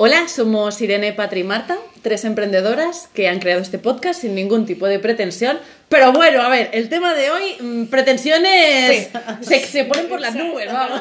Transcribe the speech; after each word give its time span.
Hola, 0.00 0.28
somos 0.28 0.80
Irene, 0.80 1.12
Patri 1.12 1.40
y 1.40 1.42
Marta, 1.42 1.76
tres 2.02 2.24
emprendedoras 2.24 3.08
que 3.12 3.28
han 3.28 3.40
creado 3.40 3.60
este 3.60 3.80
podcast 3.80 4.20
sin 4.20 4.36
ningún 4.36 4.64
tipo 4.64 4.86
de 4.86 5.00
pretensión. 5.00 5.58
Pero 5.88 6.12
bueno, 6.12 6.40
a 6.40 6.48
ver, 6.48 6.70
el 6.72 6.88
tema 6.88 7.14
de 7.14 7.32
hoy, 7.32 7.56
mm, 7.58 7.86
pretensiones 7.86 9.08
se, 9.40 9.66
se 9.66 9.84
ponen 9.86 10.08
por 10.08 10.20
las 10.20 10.36
nubes, 10.36 10.72
vamos. 10.72 11.00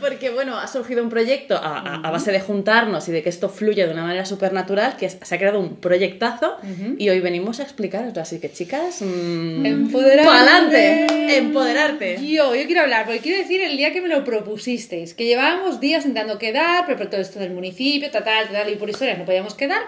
Porque, 0.00 0.30
bueno, 0.30 0.58
ha 0.58 0.66
surgido 0.66 1.02
un 1.02 1.08
proyecto 1.10 1.56
a, 1.56 1.78
a- 1.78 2.00
a 2.06 2.10
base 2.10 2.32
de 2.32 2.40
juntarnos 2.40 3.08
y 3.08 3.12
de 3.12 3.22
que 3.22 3.28
esto 3.28 3.48
fluya 3.48 3.86
de 3.86 3.92
una 3.92 4.02
manera 4.02 4.24
súper 4.24 4.52
natural, 4.52 4.96
que 4.96 5.08
se 5.10 5.34
ha 5.34 5.38
creado 5.38 5.60
un 5.60 5.76
proyectazo 5.76 6.56
y 6.98 7.08
hoy 7.08 7.20
venimos 7.20 7.60
a 7.60 7.62
explicaroslo. 7.64 8.20
Así 8.22 8.40
que, 8.40 8.50
chicas, 8.50 9.02
mmm, 9.02 9.64
Empoderarte. 9.66 10.24
¡Pa'lante! 10.28 11.36
¡Empoderarte! 11.38 12.16
Yo, 12.26 12.54
yo 12.54 12.66
quiero 12.66 12.82
hablar, 12.82 13.04
porque 13.06 13.20
quiero 13.20 13.38
decir 13.38 13.60
el 13.62 13.76
día 13.76 13.92
que 13.92 14.00
me 14.00 14.08
lo 14.08 14.24
propusisteis, 14.24 15.14
que 15.14 15.24
llevábamos 15.26 15.80
días 15.80 16.04
intentando 16.06 16.38
quedar, 16.38 16.84
pero 16.86 16.98
por 16.98 17.08
todo 17.08 17.20
esto 17.20 17.38
del 17.38 17.50
municipio, 17.52 18.10
tal, 18.10 18.24
tal, 18.24 18.48
tal, 18.50 18.70
y 18.70 18.76
por 18.76 18.88
historias 18.90 19.18
no 19.18 19.24
podíamos 19.24 19.54
quedar, 19.54 19.82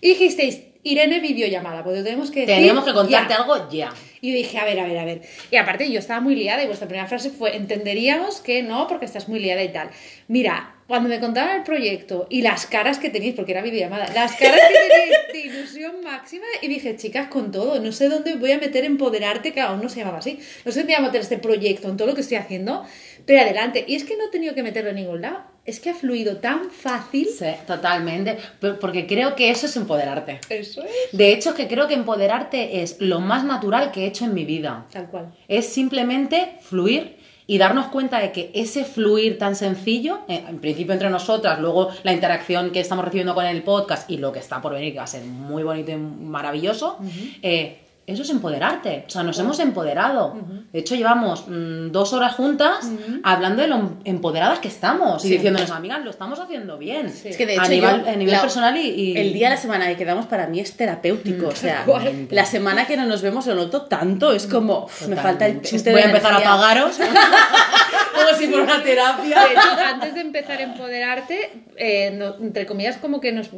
y 0.00 0.08
dijisteis, 0.10 0.60
Irene, 0.84 1.18
videollamada, 1.20 1.82
porque 1.82 2.02
tenemos 2.02 2.30
que 2.30 2.40
decir 2.40 2.54
Teníamos 2.54 2.84
que 2.84 2.92
contarte 2.92 3.34
ya. 3.34 3.40
algo 3.40 3.68
ya. 3.70 3.90
Y 4.20 4.32
dije, 4.32 4.58
a 4.58 4.64
ver, 4.64 4.80
a 4.80 4.86
ver, 4.86 4.98
a 4.98 5.04
ver. 5.04 5.22
Y 5.50 5.56
aparte 5.56 5.90
yo 5.90 5.98
estaba 5.98 6.20
muy 6.20 6.34
liada 6.34 6.62
y 6.62 6.66
vuestra 6.66 6.88
primera 6.88 7.08
frase 7.08 7.30
fue, 7.30 7.56
entenderíamos 7.56 8.40
que 8.40 8.62
no, 8.62 8.86
porque 8.86 9.04
estás 9.04 9.28
muy 9.28 9.38
liada 9.38 9.62
y 9.62 9.68
tal. 9.68 9.90
Mira, 10.26 10.74
cuando 10.88 11.10
me 11.10 11.20
contaban 11.20 11.58
el 11.58 11.62
proyecto 11.64 12.26
y 12.30 12.40
las 12.40 12.66
caras 12.66 12.98
que 12.98 13.10
tenéis, 13.10 13.34
porque 13.34 13.52
era 13.52 13.60
videollamada, 13.60 14.08
las 14.14 14.34
caras 14.36 14.58
que 14.68 14.74
tenéis 14.74 15.16
de 15.32 15.40
ilusión 15.40 16.02
máxima, 16.02 16.46
y 16.62 16.68
dije, 16.68 16.96
chicas, 16.96 17.28
con 17.28 17.52
todo, 17.52 17.78
no 17.78 17.92
sé 17.92 18.08
dónde 18.08 18.36
voy 18.36 18.52
a 18.52 18.58
meter 18.58 18.84
empoderarte, 18.84 19.52
que 19.52 19.60
aún 19.60 19.82
no 19.82 19.90
se 19.90 20.00
llamaba 20.00 20.18
así, 20.18 20.38
no 20.64 20.72
sé 20.72 20.80
dónde 20.80 20.94
voy 20.94 21.04
a 21.04 21.06
meter 21.06 21.20
este 21.20 21.36
proyecto 21.36 21.88
en 21.88 21.98
todo 21.98 22.08
lo 22.08 22.14
que 22.14 22.22
estoy 22.22 22.38
haciendo, 22.38 22.84
pero 23.26 23.42
adelante. 23.42 23.84
Y 23.86 23.96
es 23.96 24.04
que 24.04 24.16
no 24.16 24.28
he 24.28 24.30
tenido 24.30 24.54
que 24.54 24.62
meterlo 24.62 24.88
en 24.90 24.96
ningún 24.96 25.20
lado, 25.20 25.44
es 25.68 25.80
que 25.80 25.90
ha 25.90 25.94
fluido 25.94 26.38
tan 26.38 26.70
fácil. 26.70 27.28
Sí, 27.28 27.44
totalmente. 27.66 28.38
Porque 28.80 29.06
creo 29.06 29.36
que 29.36 29.50
eso 29.50 29.66
es 29.66 29.76
empoderarte. 29.76 30.40
Eso 30.48 30.82
es. 30.82 30.90
De 31.12 31.30
hecho, 31.32 31.54
que 31.54 31.68
creo 31.68 31.86
que 31.86 31.94
empoderarte 31.94 32.82
es 32.82 32.96
lo 33.00 33.20
más 33.20 33.44
natural 33.44 33.92
que 33.92 34.04
he 34.04 34.06
hecho 34.06 34.24
en 34.24 34.32
mi 34.32 34.46
vida. 34.46 34.86
Tal 34.90 35.08
cual. 35.08 35.34
Es 35.46 35.68
simplemente 35.68 36.56
fluir 36.62 37.18
y 37.46 37.58
darnos 37.58 37.86
cuenta 37.88 38.18
de 38.18 38.32
que 38.32 38.50
ese 38.54 38.84
fluir 38.84 39.38
tan 39.38 39.56
sencillo, 39.56 40.20
eh, 40.28 40.42
en 40.48 40.58
principio 40.58 40.94
entre 40.94 41.10
nosotras, 41.10 41.60
luego 41.60 41.90
la 42.02 42.12
interacción 42.12 42.70
que 42.70 42.80
estamos 42.80 43.04
recibiendo 43.04 43.34
con 43.34 43.44
el 43.44 43.62
podcast 43.62 44.10
y 44.10 44.16
lo 44.16 44.32
que 44.32 44.38
está 44.38 44.62
por 44.62 44.72
venir, 44.72 44.92
que 44.92 44.98
va 44.98 45.04
a 45.04 45.08
ser 45.08 45.24
muy 45.24 45.62
bonito 45.62 45.90
y 45.90 45.96
maravilloso, 45.96 46.98
eh, 47.42 47.87
eso 48.12 48.22
es 48.22 48.30
empoderarte. 48.30 49.04
O 49.06 49.10
sea, 49.10 49.22
nos 49.22 49.38
hemos 49.38 49.58
empoderado. 49.60 50.36
De 50.72 50.78
hecho, 50.80 50.94
llevamos 50.94 51.44
mm, 51.48 51.90
dos 51.90 52.12
horas 52.12 52.34
juntas 52.34 52.90
hablando 53.22 53.62
de 53.62 53.68
lo 53.68 53.92
empoderadas 54.04 54.58
que 54.58 54.68
estamos 54.68 55.24
y 55.24 55.30
diciéndonos, 55.30 55.70
amigas, 55.70 56.02
lo 56.04 56.10
estamos 56.10 56.38
haciendo 56.40 56.78
bien. 56.78 57.06
Es 57.06 57.36
que 57.36 57.46
de 57.46 57.52
hecho, 57.54 57.62
a 57.62 57.68
nivel, 57.68 58.04
yo, 58.04 58.10
a 58.10 58.16
nivel 58.16 58.32
la- 58.34 58.40
personal 58.40 58.76
y, 58.76 58.80
y- 58.88 59.16
El 59.18 59.32
día 59.32 59.48
de 59.48 59.54
la 59.56 59.60
semana 59.60 59.86
que 59.88 59.96
quedamos 59.96 60.26
para 60.26 60.46
mí 60.46 60.60
es 60.60 60.76
terapéutico. 60.76 61.48
O 61.48 61.54
sea, 61.54 61.84
la 62.30 62.44
semana 62.44 62.86
que 62.86 62.96
no 62.96 63.04
nos 63.06 63.22
vemos 63.22 63.46
lo 63.46 63.54
noto 63.54 63.82
tanto. 63.82 64.32
Es 64.32 64.46
como, 64.46 64.84
uf, 64.84 65.06
me 65.08 65.16
falta 65.16 65.46
el 65.46 65.62
chute 65.62 65.90
Voy 65.92 66.00
de 66.00 66.06
a 66.06 66.10
empezar 66.10 66.34
a 66.34 66.42
pagaros 66.42 66.96
como 68.14 68.38
si 68.38 68.46
fuera 68.48 68.64
una 68.64 68.82
terapia. 68.82 69.40
De 69.46 69.52
hecho, 69.52 69.84
antes 69.86 70.14
de 70.14 70.20
empezar 70.20 70.58
a 70.58 70.62
empoderarte, 70.62 71.50
eh, 71.76 72.10
no- 72.12 72.36
entre 72.40 72.66
comillas, 72.66 72.96
como 72.96 73.20
que 73.20 73.32
nos 73.32 73.48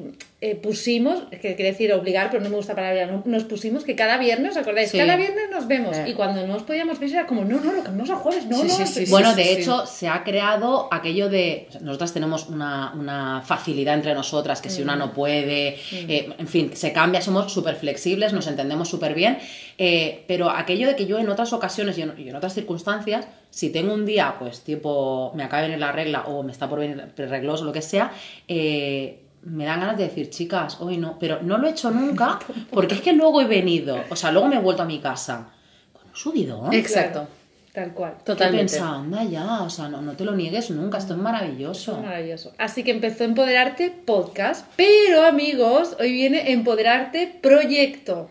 eh, 0.43 0.55
pusimos, 0.55 1.25
que 1.31 1.55
quiere 1.55 1.73
decir 1.73 1.93
obligar, 1.93 2.31
pero 2.31 2.43
no 2.43 2.49
me 2.49 2.57
gusta 2.57 2.75
para 2.75 3.05
no- 3.07 3.23
nos 3.27 3.45
pusimos 3.45 3.85
que 3.85 3.95
cada 3.95 4.17
viernes, 4.17 4.53
¿os 4.53 4.57
acordáis? 4.57 4.91
Sí. 4.91 4.97
Cada 4.97 5.17
viernes 5.17 5.51
nos 5.51 5.67
vemos. 5.69 5.95
Eh. 5.99 6.07
Y 6.09 6.15
cuando 6.15 6.47
no 6.47 6.55
nos 6.55 6.63
podíamos 6.63 6.99
ver 6.99 7.11
era 7.11 7.27
como, 7.27 7.45
no, 7.45 7.61
no, 7.61 7.73
lo 7.75 7.83
cambiamos 7.85 8.09
a 8.11 8.17
jueves, 8.17 8.47
no, 8.47 8.57
Sí, 8.57 8.67
no. 8.69 8.87
sí, 8.87 9.05
Bueno, 9.11 9.31
sí, 9.33 9.37
de 9.37 9.45
sí. 9.45 9.51
hecho, 9.61 9.85
se 9.87 10.09
ha 10.09 10.25
creado 10.25 10.89
aquello 10.91 11.29
de. 11.29 11.67
o 11.69 11.73
sea, 11.73 11.81
Nosotras 11.83 12.15
tenemos 12.15 12.49
una, 12.49 12.93
una 12.99 13.43
facilidad 13.45 13.95
entre 13.95 14.15
nosotras, 14.15 14.63
que 14.63 14.71
si 14.71 14.81
una 14.81 14.97
no 14.97 15.13
puede, 15.13 15.77
eh, 15.93 16.31
en 16.39 16.49
fin, 16.49 16.71
se 16.75 16.93
cambia, 16.95 17.21
somos 17.21 17.53
súper 17.53 17.77
flexibles, 17.77 18.33
nos 18.33 18.47
entendemos 18.47 18.89
súper 18.89 19.15
bien. 19.15 19.37
eh, 19.77 20.25
pero 20.27 20.49
aquello 20.51 20.89
de 20.89 20.97
que 20.97 21.05
yo 21.07 21.19
en 21.19 21.29
otras 21.29 21.53
ocasiones 21.53 21.99
y 21.99 22.03
en, 22.03 22.15
y 22.19 22.29
en 22.31 22.37
otras 22.37 22.55
circunstancias, 22.55 23.27
si 23.51 23.71
tengo 23.71 23.93
un 23.93 24.07
día, 24.07 24.37
pues 24.39 24.61
tipo, 24.61 25.33
me 25.35 25.43
acaba 25.45 25.63
de 25.63 25.69
venir 25.69 25.81
la 25.81 25.93
regla 25.93 26.23
o 26.27 26.43
me 26.43 26.53
está 26.53 26.69
por 26.69 26.79
venir 26.81 27.03
reglos 27.17 27.61
o 27.63 27.65
lo 27.65 27.73
que 27.73 27.83
sea, 27.83 28.11
eh, 28.49 29.19
me 29.43 29.65
dan 29.65 29.81
ganas 29.81 29.97
de 29.97 30.05
decir, 30.05 30.31
chicas, 30.31 30.79
hoy 30.81 30.97
no, 30.97 31.19
pero 31.19 31.41
no 31.43 31.59
lo 31.59 31.67
he 31.67 31.71
hecho 31.71 31.91
nunca, 31.91 32.39
porque 32.71 32.95
es 32.95 33.01
que 33.01 33.13
luego 33.13 33.41
he 33.41 33.47
venido, 33.47 34.05
o 34.11 34.17
sea, 34.17 34.31
luego 34.33 34.49
me 34.49 34.57
he 34.57 34.61
vuelto 34.61 34.83
a 34.83 34.87
mi 34.87 35.01
casa 35.01 35.49
con 35.93 36.09
un 36.09 36.17
subidón. 36.17 36.73
Exacto. 36.73 37.27
Tal 37.73 37.93
cual. 37.93 38.17
Totalmente. 38.25 38.75
He 38.75 38.79
pensado, 38.79 38.97
anda 38.97 39.23
ya, 39.23 39.63
o 39.63 39.71
sea, 39.71 39.89
no, 39.89 40.03
no 40.03 40.15
te 40.15 40.25
lo 40.25 40.35
niegues 40.35 40.71
nunca, 40.71 40.99
esto 40.99 41.15
es 41.15 41.21
maravilloso. 41.21 42.01
Maravilloso. 42.03 42.53
Así 42.59 42.83
que 42.83 42.91
empezó 42.91 43.25
Empoderarte 43.25 43.91
Podcast, 43.91 44.67
pero 44.77 45.25
amigos, 45.25 45.97
hoy 46.01 46.13
viene 46.13 46.51
Empoderarte 46.51 47.39
Proyecto. 47.41 48.29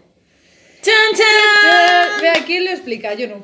¡Chan, 0.82 0.94
chan! 1.16 2.22
Vea, 2.22 2.46
¿quién 2.46 2.66
lo 2.66 2.72
explica? 2.72 3.14
Yo 3.14 3.28
no. 3.28 3.44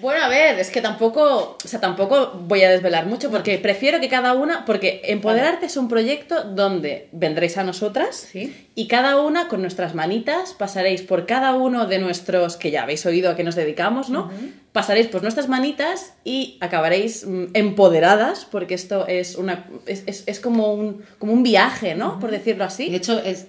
Bueno, 0.00 0.24
a 0.24 0.28
ver, 0.28 0.58
es 0.58 0.70
que 0.70 0.80
tampoco, 0.80 1.56
o 1.62 1.68
sea, 1.68 1.80
tampoco 1.80 2.32
voy 2.46 2.62
a 2.62 2.70
desvelar 2.70 3.06
mucho 3.06 3.30
porque 3.30 3.58
prefiero 3.58 4.00
que 4.00 4.08
cada 4.08 4.32
una, 4.32 4.64
porque 4.64 5.00
Empoderarte 5.04 5.66
es 5.66 5.76
un 5.76 5.88
proyecto 5.88 6.44
donde 6.44 7.08
vendréis 7.12 7.58
a 7.58 7.64
nosotras 7.64 8.28
Sí. 8.30 8.68
y 8.74 8.88
cada 8.88 9.20
una 9.20 9.48
con 9.48 9.60
nuestras 9.62 9.94
manitas 9.94 10.54
pasaréis 10.54 11.02
por 11.02 11.26
cada 11.26 11.54
uno 11.54 11.86
de 11.86 11.98
nuestros, 11.98 12.56
que 12.56 12.70
ya 12.70 12.82
habéis 12.84 13.04
oído 13.06 13.30
a 13.30 13.36
qué 13.36 13.44
nos 13.44 13.54
dedicamos, 13.56 14.08
¿no? 14.10 14.30
Pasaréis 14.72 15.08
por 15.08 15.20
nuestras 15.22 15.48
manitas 15.48 16.12
y 16.22 16.56
acabaréis 16.60 17.26
mm, 17.26 17.46
empoderadas 17.54 18.46
porque 18.48 18.74
esto 18.74 19.04
es 19.08 19.34
una, 19.34 19.66
es, 19.86 20.04
es- 20.06 20.22
es 20.26 20.38
como, 20.38 20.72
un, 20.74 21.02
como 21.18 21.32
un 21.32 21.42
viaje, 21.42 21.96
¿no? 21.96 22.20
Por 22.20 22.30
decirlo 22.30 22.62
Y 22.62 22.66
de 22.66 22.72
así. 22.72 22.94
hecho, 22.94 23.18
es, 23.18 23.46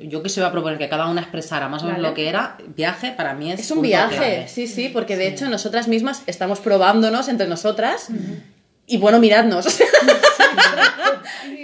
yo 0.00 0.20
que 0.24 0.28
se 0.28 0.40
iba 0.40 0.48
a 0.48 0.52
proponer 0.52 0.76
que 0.78 0.88
cada 0.88 1.06
una 1.06 1.20
expresara 1.20 1.68
más 1.68 1.82
o 1.82 1.86
menos 1.86 1.98
Vale. 2.00 2.08
lo 2.08 2.14
que 2.14 2.28
era, 2.28 2.58
viaje 2.74 3.12
para 3.16 3.34
mí 3.34 3.52
es. 3.52 3.60
Es 3.60 3.70
un 3.70 3.82
viaje, 3.82 4.16
clave. 4.16 4.48
sí, 4.48 4.66
sí, 4.66 4.88
porque 4.92 5.16
de 5.16 5.28
hecho 5.28 5.48
nosotras 5.48 5.86
mismas 5.86 6.22
estamos 6.26 6.58
probándonos 6.58 7.28
entre 7.28 7.46
nosotras 7.46 8.08
y 8.88 8.96
bueno, 8.98 9.18
miradnos. 9.24 9.66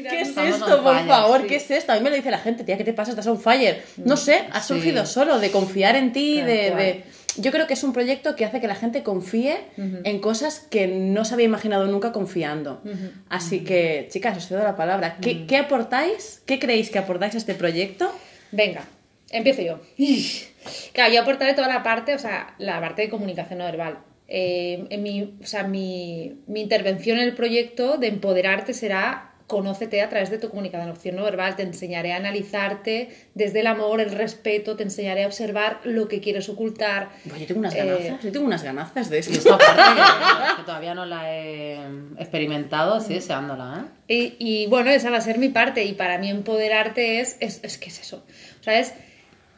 ¿Qué 0.08 0.20
es 0.22 0.28
Estamos 0.28 0.54
esto, 0.54 0.82
por 0.82 0.94
fire, 0.94 1.06
favor? 1.08 1.40
sí. 1.42 1.46
¿Qué 1.48 1.56
es 1.56 1.70
esto? 1.70 1.92
A 1.92 1.96
mí 1.96 2.00
me 2.02 2.10
lo 2.10 2.16
dice 2.16 2.30
la 2.30 2.38
gente, 2.38 2.64
tía, 2.64 2.76
¿qué 2.76 2.84
te 2.84 2.92
pasa? 2.92 3.10
Estás 3.10 3.26
on 3.26 3.40
fire. 3.40 3.82
No 3.98 4.16
sé, 4.16 4.44
ha 4.52 4.62
surgido 4.62 5.04
solo 5.06 5.38
de 5.38 5.50
confiar 5.50 5.96
en 5.96 6.12
ti, 6.12 6.34
cual. 6.36 6.46
de- 6.46 7.04
Yo 7.40 7.50
creo 7.50 7.66
que 7.66 7.74
es 7.74 7.82
un 7.84 7.92
proyecto 7.92 8.36
que 8.36 8.44
hace 8.44 8.60
que 8.60 8.66
la 8.66 8.74
gente 8.74 9.02
confíe 9.02 9.56
en 9.76 10.20
cosas 10.20 10.60
que 10.60 10.86
no 10.86 11.24
se 11.24 11.34
había 11.34 11.46
imaginado 11.46 11.86
nunca 11.86 12.12
confiando. 12.12 12.82
Así 13.28 13.60
que, 13.64 14.08
chicas, 14.10 14.36
os 14.36 14.46
cedo 14.46 14.62
la 14.62 14.76
palabra. 14.76 15.16
¿Qué, 15.20 15.46
qué 15.46 15.56
aportáis? 15.56 16.42
¿Qué 16.46 16.58
creéis 16.58 16.90
que 16.90 16.98
aportáis 16.98 17.34
a 17.34 17.38
este 17.38 17.54
proyecto? 17.54 18.12
Venga, 18.52 18.84
empiezo 19.30 19.62
yo. 19.62 19.80
Claro, 20.92 21.14
yo 21.14 21.22
aportaré 21.22 21.54
toda 21.54 21.68
la 21.68 21.82
parte, 21.82 22.14
o 22.14 22.18
sea, 22.18 22.54
la 22.58 22.80
parte 22.80 23.00
de 23.00 23.08
comunicación 23.08 23.60
no 23.60 23.64
verbal. 23.64 24.00
Eh, 24.28 24.84
en 24.90 25.02
mi, 25.02 25.38
o 25.42 25.46
sea, 25.46 25.64
mi, 25.64 26.42
mi 26.46 26.60
intervención 26.60 27.18
en 27.18 27.24
el 27.24 27.34
proyecto 27.34 27.96
de 27.96 28.08
empoderarte 28.08 28.74
será 28.74 29.29
conócete 29.50 30.00
a 30.00 30.08
través 30.08 30.30
de 30.30 30.38
tu 30.38 30.48
comunicación 30.48 31.16
no 31.16 31.24
verbal, 31.24 31.56
te 31.56 31.64
enseñaré 31.64 32.12
a 32.12 32.16
analizarte 32.16 33.10
desde 33.34 33.60
el 33.60 33.66
amor, 33.66 34.00
el 34.00 34.12
respeto, 34.12 34.76
te 34.76 34.84
enseñaré 34.84 35.24
a 35.24 35.26
observar 35.26 35.80
lo 35.84 36.06
que 36.08 36.20
quieres 36.20 36.48
ocultar. 36.48 37.10
Buah, 37.24 37.36
yo 37.38 37.46
tengo 37.46 37.60
unas 37.60 37.74
Eh, 37.74 37.78
ganazas, 37.84 38.24
yo 38.24 38.32
tengo 38.32 38.46
unas 38.46 38.62
ganazas 38.62 39.10
de 39.10 39.18
esto. 39.18 39.32
esta 39.32 39.58
parte 39.58 39.82
que, 39.82 40.56
que 40.58 40.62
todavía 40.62 40.94
no 40.94 41.04
la 41.04 41.34
he 41.34 41.74
experimentado, 42.18 42.98
estoy 42.98 43.16
deseándola, 43.16 43.86
¿eh? 44.08 44.36
Y, 44.38 44.62
y, 44.62 44.66
bueno, 44.68 44.90
esa 44.90 45.10
va 45.10 45.18
a 45.18 45.20
ser 45.20 45.38
mi 45.38 45.48
parte. 45.50 45.84
Y 45.84 45.92
para 45.94 46.18
mí 46.18 46.30
empoderarte 46.30 47.20
es, 47.20 47.36
es, 47.40 47.60
es 47.62 47.76
que 47.78 47.88
es 47.90 48.00
eso. 48.00 48.24
O 48.60 48.62
sea, 48.62 48.78
es, 48.78 48.94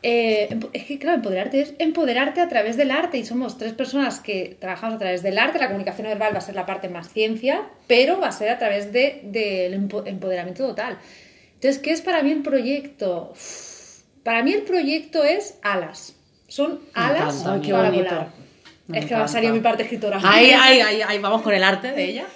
eh, 0.02 0.58
es 0.72 0.84
que 0.84 0.98
claro, 0.98 1.16
empoderarte 1.16 1.60
es 1.60 1.74
empoderarte 1.78 2.40
a 2.40 2.48
través 2.48 2.76
del 2.76 2.90
arte. 2.90 3.18
Y 3.18 3.24
somos 3.24 3.58
tres 3.58 3.72
personas 3.72 4.20
que 4.20 4.56
trabajamos 4.60 4.96
a 4.96 4.98
través 4.98 5.22
del 5.22 5.38
arte. 5.38 5.58
La 5.58 5.68
comunicación 5.68 6.06
verbal 6.08 6.34
va 6.34 6.38
a 6.38 6.42
ser 6.42 6.54
la 6.54 6.66
parte 6.66 6.88
más 6.88 7.12
ciencia, 7.12 7.62
pero 7.86 8.18
va 8.20 8.28
a 8.28 8.32
ser 8.32 8.48
a 8.50 8.58
través 8.58 8.92
de- 8.92 9.20
del 9.24 9.74
empo- 9.74 10.06
empoderamiento 10.06 10.66
total. 10.66 10.98
Entonces, 11.54 11.80
¿qué 11.80 11.92
es 11.92 12.00
para 12.02 12.22
mí 12.22 12.32
el 12.32 12.42
proyecto? 12.42 13.30
Uf, 13.32 13.82
Para 14.24 14.42
mí 14.42 14.52
el 14.52 14.62
proyecto 14.62 15.22
es 15.24 15.58
alas. 15.62 16.14
Son 16.48 16.80
alas 16.94 17.40
encanta, 17.42 17.70
para 17.72 17.90
volar. 17.90 18.28
Me 18.88 18.98
es 18.98 19.06
que 19.06 19.14
va 19.14 19.24
a 19.24 19.28
salir 19.28 19.52
mi 19.52 19.60
parte 19.60 19.84
escritora. 19.84 20.18
Ahí, 20.22 20.50
ahí, 20.50 20.80
ahí, 20.86 21.00
ahí, 21.02 21.18
vamos 21.18 21.42
con 21.42 21.54
el 21.54 21.62
arte 21.64 21.92
de 21.92 22.04
ella. 22.04 22.26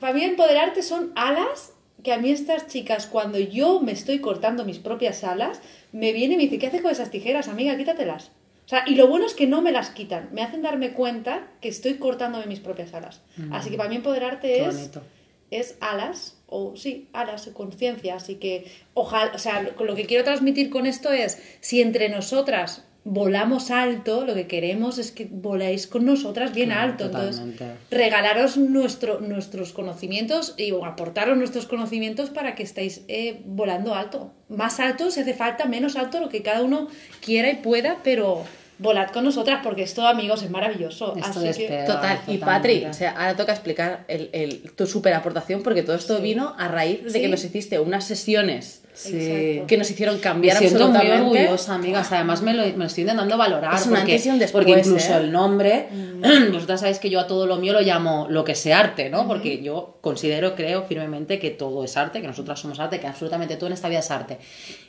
Para 0.00 0.12
mí 0.14 0.24
empoderarte 0.24 0.82
son 0.82 1.12
alas 1.14 1.72
que 2.04 2.12
a 2.12 2.18
mí 2.18 2.30
estas 2.30 2.68
chicas, 2.68 3.06
cuando 3.08 3.38
yo 3.40 3.80
me 3.80 3.90
estoy 3.90 4.20
cortando 4.20 4.64
mis 4.64 4.78
propias 4.78 5.24
alas, 5.24 5.60
me 5.90 6.12
viene 6.12 6.34
y 6.34 6.36
me 6.36 6.42
dice, 6.44 6.58
¿qué 6.58 6.68
haces 6.68 6.82
con 6.82 6.92
esas 6.92 7.10
tijeras, 7.10 7.48
amiga? 7.48 7.76
Quítatelas. 7.76 8.30
O 8.64 8.68
sea, 8.68 8.84
y 8.86 8.94
lo 8.94 9.08
bueno 9.08 9.26
es 9.26 9.34
que 9.34 9.46
no 9.46 9.60
me 9.60 9.72
las 9.72 9.90
quitan, 9.90 10.28
me 10.32 10.42
hacen 10.42 10.62
darme 10.62 10.92
cuenta 10.92 11.48
que 11.60 11.68
estoy 11.68 11.94
cortándome 11.94 12.46
mis 12.46 12.60
propias 12.60 12.94
alas. 12.94 13.20
Así 13.50 13.70
que 13.70 13.76
para 13.76 13.88
mí 13.88 13.96
empoderarte 13.96 14.48
Qué 14.48 14.66
es, 14.66 14.76
bonito. 14.76 15.02
es 15.50 15.76
alas, 15.80 16.38
o 16.46 16.74
sí, 16.76 17.08
alas, 17.12 17.50
conciencia. 17.52 18.14
Así 18.14 18.36
que, 18.36 18.70
ojalá, 18.94 19.32
o 19.34 19.38
sea, 19.38 19.62
lo, 19.62 19.84
lo 19.84 19.94
que 19.94 20.06
quiero 20.06 20.24
transmitir 20.24 20.70
con 20.70 20.86
esto 20.86 21.10
es, 21.12 21.42
si 21.60 21.82
entre 21.82 22.08
nosotras 22.08 22.84
volamos 23.04 23.70
alto, 23.70 24.24
lo 24.24 24.34
que 24.34 24.46
queremos 24.46 24.96
es 24.98 25.12
que 25.12 25.28
voláis 25.30 25.86
con 25.86 26.04
nosotras 26.06 26.54
bien 26.54 26.70
Claro, 26.70 26.92
alto. 26.92 27.04
Entonces, 27.04 27.42
regalaros 27.90 28.56
nuestro, 28.56 29.20
nuestros 29.20 29.72
conocimientos 29.72 30.54
y 30.56 30.72
o 30.72 30.84
aportaros 30.86 31.36
nuestros 31.36 31.66
conocimientos 31.66 32.30
para 32.30 32.54
que 32.54 32.62
estéis 32.62 33.02
eh, 33.08 33.42
volando 33.44 33.94
alto. 33.94 34.32
Más 34.48 34.80
alto, 34.80 35.10
si 35.10 35.20
hace 35.20 35.34
falta, 35.34 35.66
menos 35.66 35.96
alto, 35.96 36.18
lo 36.20 36.28
que 36.28 36.42
cada 36.42 36.62
uno 36.62 36.88
quiera 37.20 37.50
y 37.50 37.56
pueda, 37.56 37.98
pero 38.02 38.42
volad 38.78 39.10
con 39.10 39.24
nosotras 39.24 39.60
porque 39.62 39.82
esto, 39.82 40.06
amigos, 40.06 40.42
es 40.42 40.50
maravilloso. 40.50 41.14
Esto 41.16 41.40
Así 41.40 41.66
que-. 41.66 41.84
Total, 41.86 42.20
y. 42.26 42.38
Patri, 42.38 42.84
o 42.86 42.92
sea, 42.94 43.10
ahora 43.12 43.36
toca 43.36 43.52
explicar 43.52 44.04
el, 44.08 44.30
el- 44.32 44.72
tu 44.74 44.86
super 44.86 45.12
aportación 45.14 45.62
porque 45.62 45.82
todo 45.82 45.94
esto 45.96 46.20
vino 46.20 46.54
a 46.58 46.68
raíz 46.68 47.02
de 47.04 47.10
Sí. 47.10 47.20
que 47.20 47.28
nos 47.28 47.44
hiciste 47.44 47.78
unas 47.78 48.04
sesiones 48.04 48.80
Sí. 48.94 49.62
Que 49.66 49.76
nos 49.76 49.90
hicieron 49.90 50.14
Me 50.14 50.20
cambiar 50.20 50.56
siento 50.56 50.88
muy 50.88 51.10
orgullosa, 51.10 51.74
amigas. 51.74 52.12
Además, 52.12 52.42
me 52.42 52.54
lo, 52.54 52.62
me 52.62 52.76
lo 52.76 52.84
estoy 52.84 53.02
intentando 53.02 53.36
valorar. 53.36 53.74
Es 53.74 53.88
porque, 53.88 54.12
después, 54.12 54.52
porque 54.52 54.70
incluso 54.70 55.12
¿eh? 55.14 55.20
el 55.20 55.32
nombre, 55.32 55.88
vosotras 56.52 56.80
sabéis 56.80 57.00
que 57.00 57.10
yo 57.10 57.18
a 57.18 57.26
todo 57.26 57.46
lo 57.46 57.56
mío 57.56 57.72
lo 57.72 57.80
llamo 57.80 58.28
lo 58.30 58.44
que 58.44 58.54
sea 58.54 58.78
arte, 58.78 59.10
¿no? 59.10 59.26
Porque 59.26 59.62
yo 59.62 59.98
considero, 60.00 60.54
creo 60.54 60.84
firmemente 60.84 61.40
que 61.40 61.50
todo 61.50 61.82
es 61.82 61.96
arte, 61.96 62.20
que 62.20 62.28
nosotras 62.28 62.60
somos 62.60 62.78
arte, 62.78 63.00
que 63.00 63.08
absolutamente 63.08 63.56
todo 63.56 63.66
en 63.66 63.72
esta 63.72 63.88
vida 63.88 63.98
es 63.98 64.10
arte. 64.12 64.38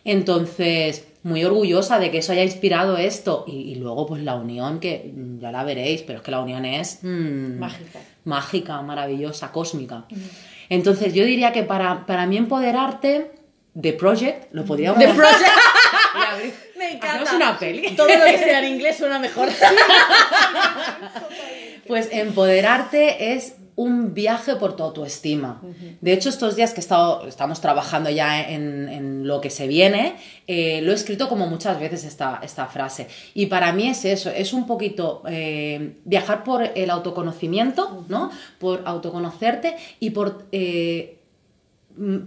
Entonces, 0.03 1.07
muy 1.23 1.43
orgullosa 1.43 1.97
de 1.97 2.11
que 2.11 2.19
eso 2.19 2.31
haya 2.31 2.43
inspirado 2.43 2.97
esto. 2.97 3.43
Y, 3.47 3.71
y 3.71 3.75
luego, 3.75 4.05
pues 4.05 4.21
la 4.21 4.35
unión, 4.35 4.79
que 4.79 5.11
mm, 5.11 5.39
ya 5.39 5.51
la 5.51 5.63
veréis, 5.63 6.03
pero 6.03 6.19
es 6.19 6.23
que 6.23 6.29
la 6.29 6.41
unión 6.41 6.63
es. 6.63 6.99
mm, 7.01 7.57
Mágica. 7.57 7.99
mágica, 8.23 8.81
maravillosa, 8.83 9.51
cósmica. 9.51 10.05
Entonces, 10.69 11.13
yo 11.15 11.25
diría 11.25 11.51
que 11.51 11.63
para, 11.63 12.05
para 12.05 12.27
mí 12.27 12.37
empoderarte, 12.37 13.31
The 13.79 13.93
Project, 13.93 14.53
lo 14.53 14.63
podríamos 14.65 14.99
The 14.99 15.13
Project. 15.13 15.41
Me 16.77 16.91
encanta. 16.93 17.21
Hacemos 17.21 17.33
una 17.33 17.59
peli. 17.59 17.91
Todo 17.95 18.07
lo 18.07 18.25
que 18.25 18.37
sea 18.37 18.59
en 18.59 18.73
inglés 18.73 18.97
suena 18.97 19.19
mejor. 19.19 19.49
Pues 21.87 22.09
empoderarte 22.11 23.33
es 23.33 23.55
un 23.75 24.13
viaje 24.13 24.55
por 24.55 24.77
tu 24.77 24.83
autoestima. 24.83 25.61
De 25.99 26.13
hecho, 26.13 26.29
estos 26.29 26.55
días 26.55 26.71
que 26.71 26.79
he 26.79 26.81
estado, 26.81 27.27
estamos 27.27 27.59
trabajando 27.59 28.09
ya 28.09 28.49
en, 28.49 28.87
en 28.87 29.27
lo 29.27 29.41
que 29.41 29.49
se 29.49 29.67
viene, 29.67 30.15
eh, 30.47 30.79
lo 30.81 30.91
he 30.91 30.95
escrito 30.95 31.27
como 31.27 31.47
muchas 31.47 31.77
veces 31.77 32.05
esta, 32.05 32.39
esta 32.41 32.67
frase. 32.67 33.09
Y 33.33 33.47
para 33.47 33.73
mí 33.73 33.89
es 33.89 34.05
eso, 34.05 34.29
es 34.29 34.53
un 34.53 34.65
poquito 34.65 35.23
eh, 35.27 35.97
viajar 36.05 36.45
por 36.45 36.63
el 36.63 36.89
autoconocimiento, 36.89 38.05
¿no? 38.07 38.31
Por 38.59 38.83
autoconocerte 38.85 39.75
y 39.99 40.11
por... 40.11 40.45
eh, 40.51 41.14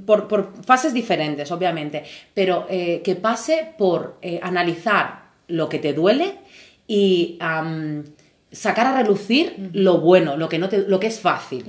por, 0.07 0.29
por 0.29 0.53
fases 0.65 0.93
diferentes, 0.95 1.51
obviamente, 1.53 2.05
pero 2.35 2.67
eh, 2.71 3.01
que 3.05 3.17
pase 3.17 3.75
por 3.77 4.19
eh, 4.23 4.41
analizar 4.43 5.29
lo 5.49 5.69
que 5.69 5.79
te 5.79 5.93
duele 5.93 6.37
y 6.87 7.39
sacar 8.51 8.87
a 8.87 8.97
relucir 9.03 9.71
lo 9.73 9.99
bueno, 10.01 10.37
lo 10.37 10.49
que, 10.49 10.59
no 10.59 10.69
te- 10.69 10.87
lo 10.89 10.99
que 11.01 11.07
es 11.09 11.21
fácil. 11.21 11.65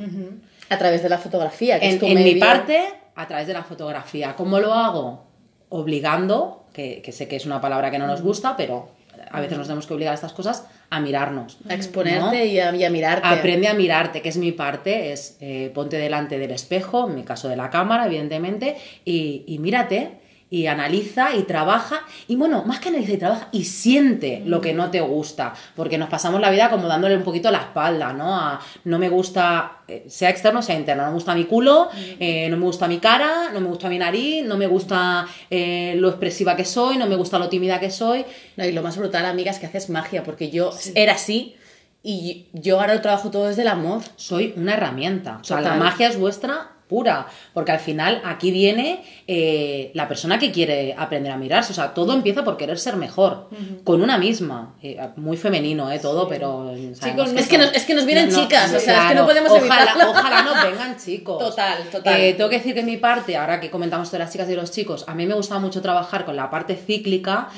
A 0.70 0.78
través 0.78 1.02
de 1.04 1.10
la 1.10 1.18
fotografía, 1.18 1.80
que 1.80 1.88
es 1.88 1.94
En, 1.96 2.00
tu 2.00 2.06
en 2.06 2.24
mi 2.24 2.36
parte, 2.40 2.80
a 3.16 3.28
través 3.28 3.48
de 3.48 3.54
la 3.54 3.64
fotografía. 3.64 4.36
¿Cómo 4.36 4.60
lo 4.60 4.74
hago? 4.74 5.26
Obligando, 5.70 6.66
que, 6.74 7.02
que 7.02 7.12
sé 7.12 7.28
que 7.28 7.36
es 7.36 7.46
una 7.46 7.60
palabra 7.60 7.90
que 7.92 8.00
no 8.00 8.08
nos 8.08 8.22
gusta, 8.22 8.56
pero 8.56 8.90
a 9.32 9.42
veces 9.42 9.58
nos 9.58 9.68
tenemos 9.68 9.86
que 9.88 9.94
obligar 9.94 10.12
a 10.14 10.16
estas 10.16 10.34
cosas, 10.34 10.66
a 10.90 11.00
mirarnos. 11.00 11.58
A 11.70 11.74
exponerte 11.74 12.38
¿no? 12.38 12.46
y, 12.46 12.60
a, 12.60 12.76
y 12.76 12.84
a 12.84 12.90
mirarte. 12.90 13.28
Aprende 13.28 13.68
a 13.68 13.74
mirarte, 13.74 14.22
que 14.22 14.30
es 14.30 14.38
mi 14.38 14.52
parte, 14.52 15.12
es 15.12 15.38
eh, 15.40 15.72
ponte 15.74 15.98
delante 15.98 16.40
del 16.40 16.52
espejo, 16.52 17.08
en 17.08 17.16
mi 17.16 17.24
caso 17.24 17.48
de 17.48 17.56
la 17.56 17.70
cámara, 17.70 18.06
evidentemente, 18.06 18.78
y, 19.06 19.44
y 19.48 19.60
mírate 19.60 20.19
y 20.50 20.66
analiza 20.66 21.36
y 21.36 21.44
trabaja 21.44 22.02
y 22.28 22.36
bueno, 22.36 22.64
más 22.66 22.80
que 22.80 22.90
analiza 22.90 23.14
y 23.14 23.18
trabaja 23.18 23.50
y 23.52 23.66
siente 23.66 24.42
lo 24.46 24.62
que 24.62 24.74
no 24.74 24.90
te 24.90 25.00
gusta, 25.02 25.54
porque 25.76 25.98
nos 25.98 26.10
pasamos 26.10 26.42
la 26.42 26.50
vida 26.50 26.70
como 26.70 26.88
dándole 26.88 27.16
un 27.16 27.24
poquito 27.24 27.52
la 27.52 27.60
espalda, 27.60 28.14
¿no? 28.14 28.36
A, 28.36 28.60
no 28.86 28.98
me 28.98 29.10
gusta, 29.10 29.80
eh, 29.88 30.06
sea 30.08 30.30
externo, 30.30 30.62
sea 30.62 30.76
interno, 30.76 31.04
no 31.04 31.10
me 31.10 31.14
gusta 31.16 31.36
mi 31.36 31.46
culo, 31.46 31.90
eh, 32.20 32.48
no 32.50 32.58
me 32.58 32.64
gusta 32.64 32.88
mi 32.88 32.98
cara, 32.98 33.52
no 33.54 33.60
me 33.60 33.68
gusta 33.68 33.90
mi 33.90 34.00
nariz, 34.00 34.44
no 34.46 34.58
me 34.58 34.68
gusta 34.68 35.28
eh, 35.50 35.94
lo 35.98 36.10
expresiva 36.10 36.56
que 36.56 36.66
soy, 36.66 36.98
no 36.98 37.06
me 37.06 37.16
gusta 37.16 37.38
lo 37.38 37.50
tímida 37.50 37.80
que 37.80 37.92
soy, 37.92 38.26
No, 38.58 38.66
y 38.66 38.72
lo 38.72 38.82
más 38.82 38.98
brutal, 38.98 39.26
amiga, 39.26 39.52
es 39.52 39.60
que 39.60 39.68
haces 39.68 39.90
magia, 39.90 40.24
porque 40.24 40.50
yo 40.50 40.72
era 40.96 41.14
así 41.14 41.56
y 42.02 42.48
yo 42.54 42.80
ahora 42.80 42.96
lo 42.96 43.02
trabajo 43.02 43.30
todo 43.30 43.48
desde 43.48 43.62
el 43.62 43.68
amor. 43.68 44.02
soy 44.16 44.54
una 44.56 44.74
herramienta. 44.74 45.40
O 45.42 45.44
sea, 45.44 45.62
la 45.62 45.76
magia 45.76 46.08
es 46.08 46.18
vuestra 46.18 46.72
pura, 46.90 47.28
porque 47.54 47.72
al 47.72 47.80
final 47.80 48.20
aquí 48.26 48.50
viene 48.52 49.04
eh, 49.28 49.92
la 49.94 50.08
persona 50.08 50.40
que 50.40 50.52
quiere 50.52 50.96
aprender 50.98 51.32
a 51.32 51.38
mirarse. 51.38 51.72
O 51.72 51.76
sea, 51.76 51.94
todo 51.94 52.14
empieza 52.14 52.44
por 52.44 52.58
querer 52.58 52.80
ser 52.80 52.96
mejor, 52.96 53.48
con 53.84 54.02
una 54.02 54.18
misma. 54.18 54.74
Eh, 54.82 55.00
muy 55.18 55.38
femenino, 55.38 55.90
¿eh? 55.92 56.00
Todo, 56.00 56.28
pero... 56.28 56.74
Es 56.74 57.00
que 57.48 57.58
nos- 57.60 57.74
es 57.74 57.86
que 57.86 57.94
nos 57.94 58.06
vienen 58.06 58.30
chicas, 58.32 58.74
o 58.74 58.80
sea, 58.80 59.04
es 59.04 59.10
que 59.10 59.16
no 59.16 59.26
podemos 59.28 59.52
ojalá, 59.52 59.84
evitarlo. 59.92 60.10
Ojalá 60.20 60.42
no 60.44 60.54
vengan 60.70 60.98
chicos. 60.98 61.38
Total, 61.38 61.84
total. 61.92 62.20
Eh, 62.20 62.34
tengo 62.34 62.50
que 62.50 62.58
decir 62.58 62.74
que 62.74 62.80
en 62.80 62.88
mi 62.88 62.98
parte, 62.98 63.38
ahora 63.38 63.60
que 63.60 63.70
comentamos 63.70 64.12
de 64.12 64.18
las 64.20 64.32
chicas 64.32 64.48
y 64.48 64.52
de 64.52 64.58
los 64.58 64.72
chicos, 64.72 65.06
a 65.08 65.14
mí 65.14 65.26
me 65.28 65.36
gusta 65.36 65.60
mucho 65.60 65.82
trabajar 65.82 66.26
con 66.26 66.36
la 66.36 66.50
parte 66.50 66.76
cíclica, 66.76 67.50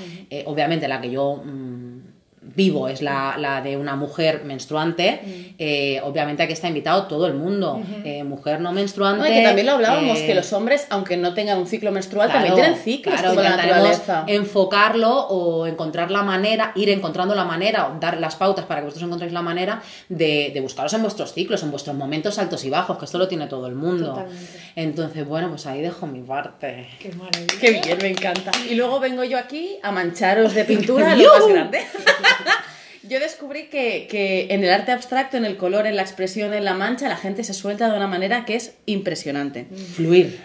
obviamente 0.45 0.87
la 0.89 0.99
que 0.99 1.09
yo... 1.09 1.41
mm, 1.43 2.00
vivo 2.55 2.87
es 2.87 3.01
la, 3.01 3.35
la 3.37 3.61
de 3.61 3.77
una 3.77 3.95
mujer 3.95 4.43
menstruante, 4.43 5.53
eh, 5.57 5.99
obviamente 6.03 6.43
aquí 6.43 6.53
está 6.53 6.67
invitado 6.67 7.07
todo 7.07 7.27
el 7.27 7.33
mundo, 7.33 7.81
Eh, 8.03 8.23
mujer 8.23 8.59
no 8.61 8.71
menstruante. 8.71 9.27
No, 9.29 9.35
que 9.35 9.43
también 9.43 9.67
lo 9.67 9.73
hablábamos, 9.73 10.17
eh, 10.19 10.25
que 10.27 10.35
los 10.35 10.51
hombres, 10.53 10.87
aunque 10.89 11.17
no 11.17 11.33
tengan 11.33 11.57
un 11.59 11.67
ciclo 11.67 11.91
menstrual, 11.91 12.29
Claro, 12.29 12.45
también 12.45 12.55
tienen 12.65 12.81
ciclos 12.83 13.13
claro, 13.15 13.29
como 13.29 13.41
la 13.41 13.49
intentaremos 13.51 13.89
naturaleza. 13.99 14.23
enfocarlo 14.27 15.11
o 15.27 15.67
encontrar 15.67 16.11
la 16.11 16.23
manera, 16.23 16.71
ir 16.75 16.89
encontrando 16.89 17.35
la 17.35 17.45
manera, 17.45 17.87
o 17.87 17.99
dar 17.99 18.19
las 18.19 18.35
pautas 18.35 18.65
para 18.65 18.81
que 18.81 18.85
vosotros 18.85 19.07
encontréis 19.07 19.33
la 19.33 19.41
manera 19.41 19.81
de, 20.09 20.51
de 20.53 20.61
buscaros 20.61 20.93
en 20.93 21.01
vuestros 21.01 21.33
ciclos, 21.33 21.63
en 21.63 21.71
vuestros 21.71 21.95
momentos 21.95 22.37
altos 22.39 22.63
y 22.65 22.69
bajos, 22.69 22.97
que 22.97 23.05
esto 23.05 23.17
lo 23.17 23.27
tiene 23.27 23.47
todo 23.47 23.67
el 23.67 23.75
mundo. 23.75 24.07
Totalmente. 24.09 24.59
Entonces, 24.75 25.27
bueno, 25.27 25.49
pues 25.49 25.65
ahí 25.67 25.81
dejo 25.81 26.07
mi 26.07 26.21
parte. 26.21 26.87
Qué 26.99 27.11
maravilla. 27.13 27.53
Qué 27.59 27.71
bien, 27.83 27.97
me 28.01 28.09
encanta. 28.09 28.51
Y 28.69 28.75
luego 28.75 28.99
vengo 28.99 29.23
yo 29.23 29.37
aquí 29.37 29.77
a 29.83 29.91
mancharos 29.91 30.53
de 30.53 30.65
pintura 30.65 31.15
lo 31.15 31.29
más 31.39 31.47
grande. 31.47 31.79
Yo 33.03 33.19
descubrí 33.19 33.63
que, 33.63 34.07
que 34.09 34.47
en 34.51 34.63
el 34.63 34.71
arte 34.71 34.91
abstracto, 34.91 35.35
en 35.37 35.45
el 35.45 35.57
color, 35.57 35.87
en 35.87 35.95
la 35.95 36.03
expresión, 36.03 36.53
en 36.53 36.63
la 36.65 36.75
mancha, 36.75 37.07
la 37.09 37.17
gente 37.17 37.43
se 37.43 37.53
suelta 37.55 37.89
de 37.89 37.97
una 37.97 38.07
manera 38.07 38.45
que 38.45 38.55
es 38.55 38.73
impresionante. 38.85 39.65
Fluir. 39.95 40.39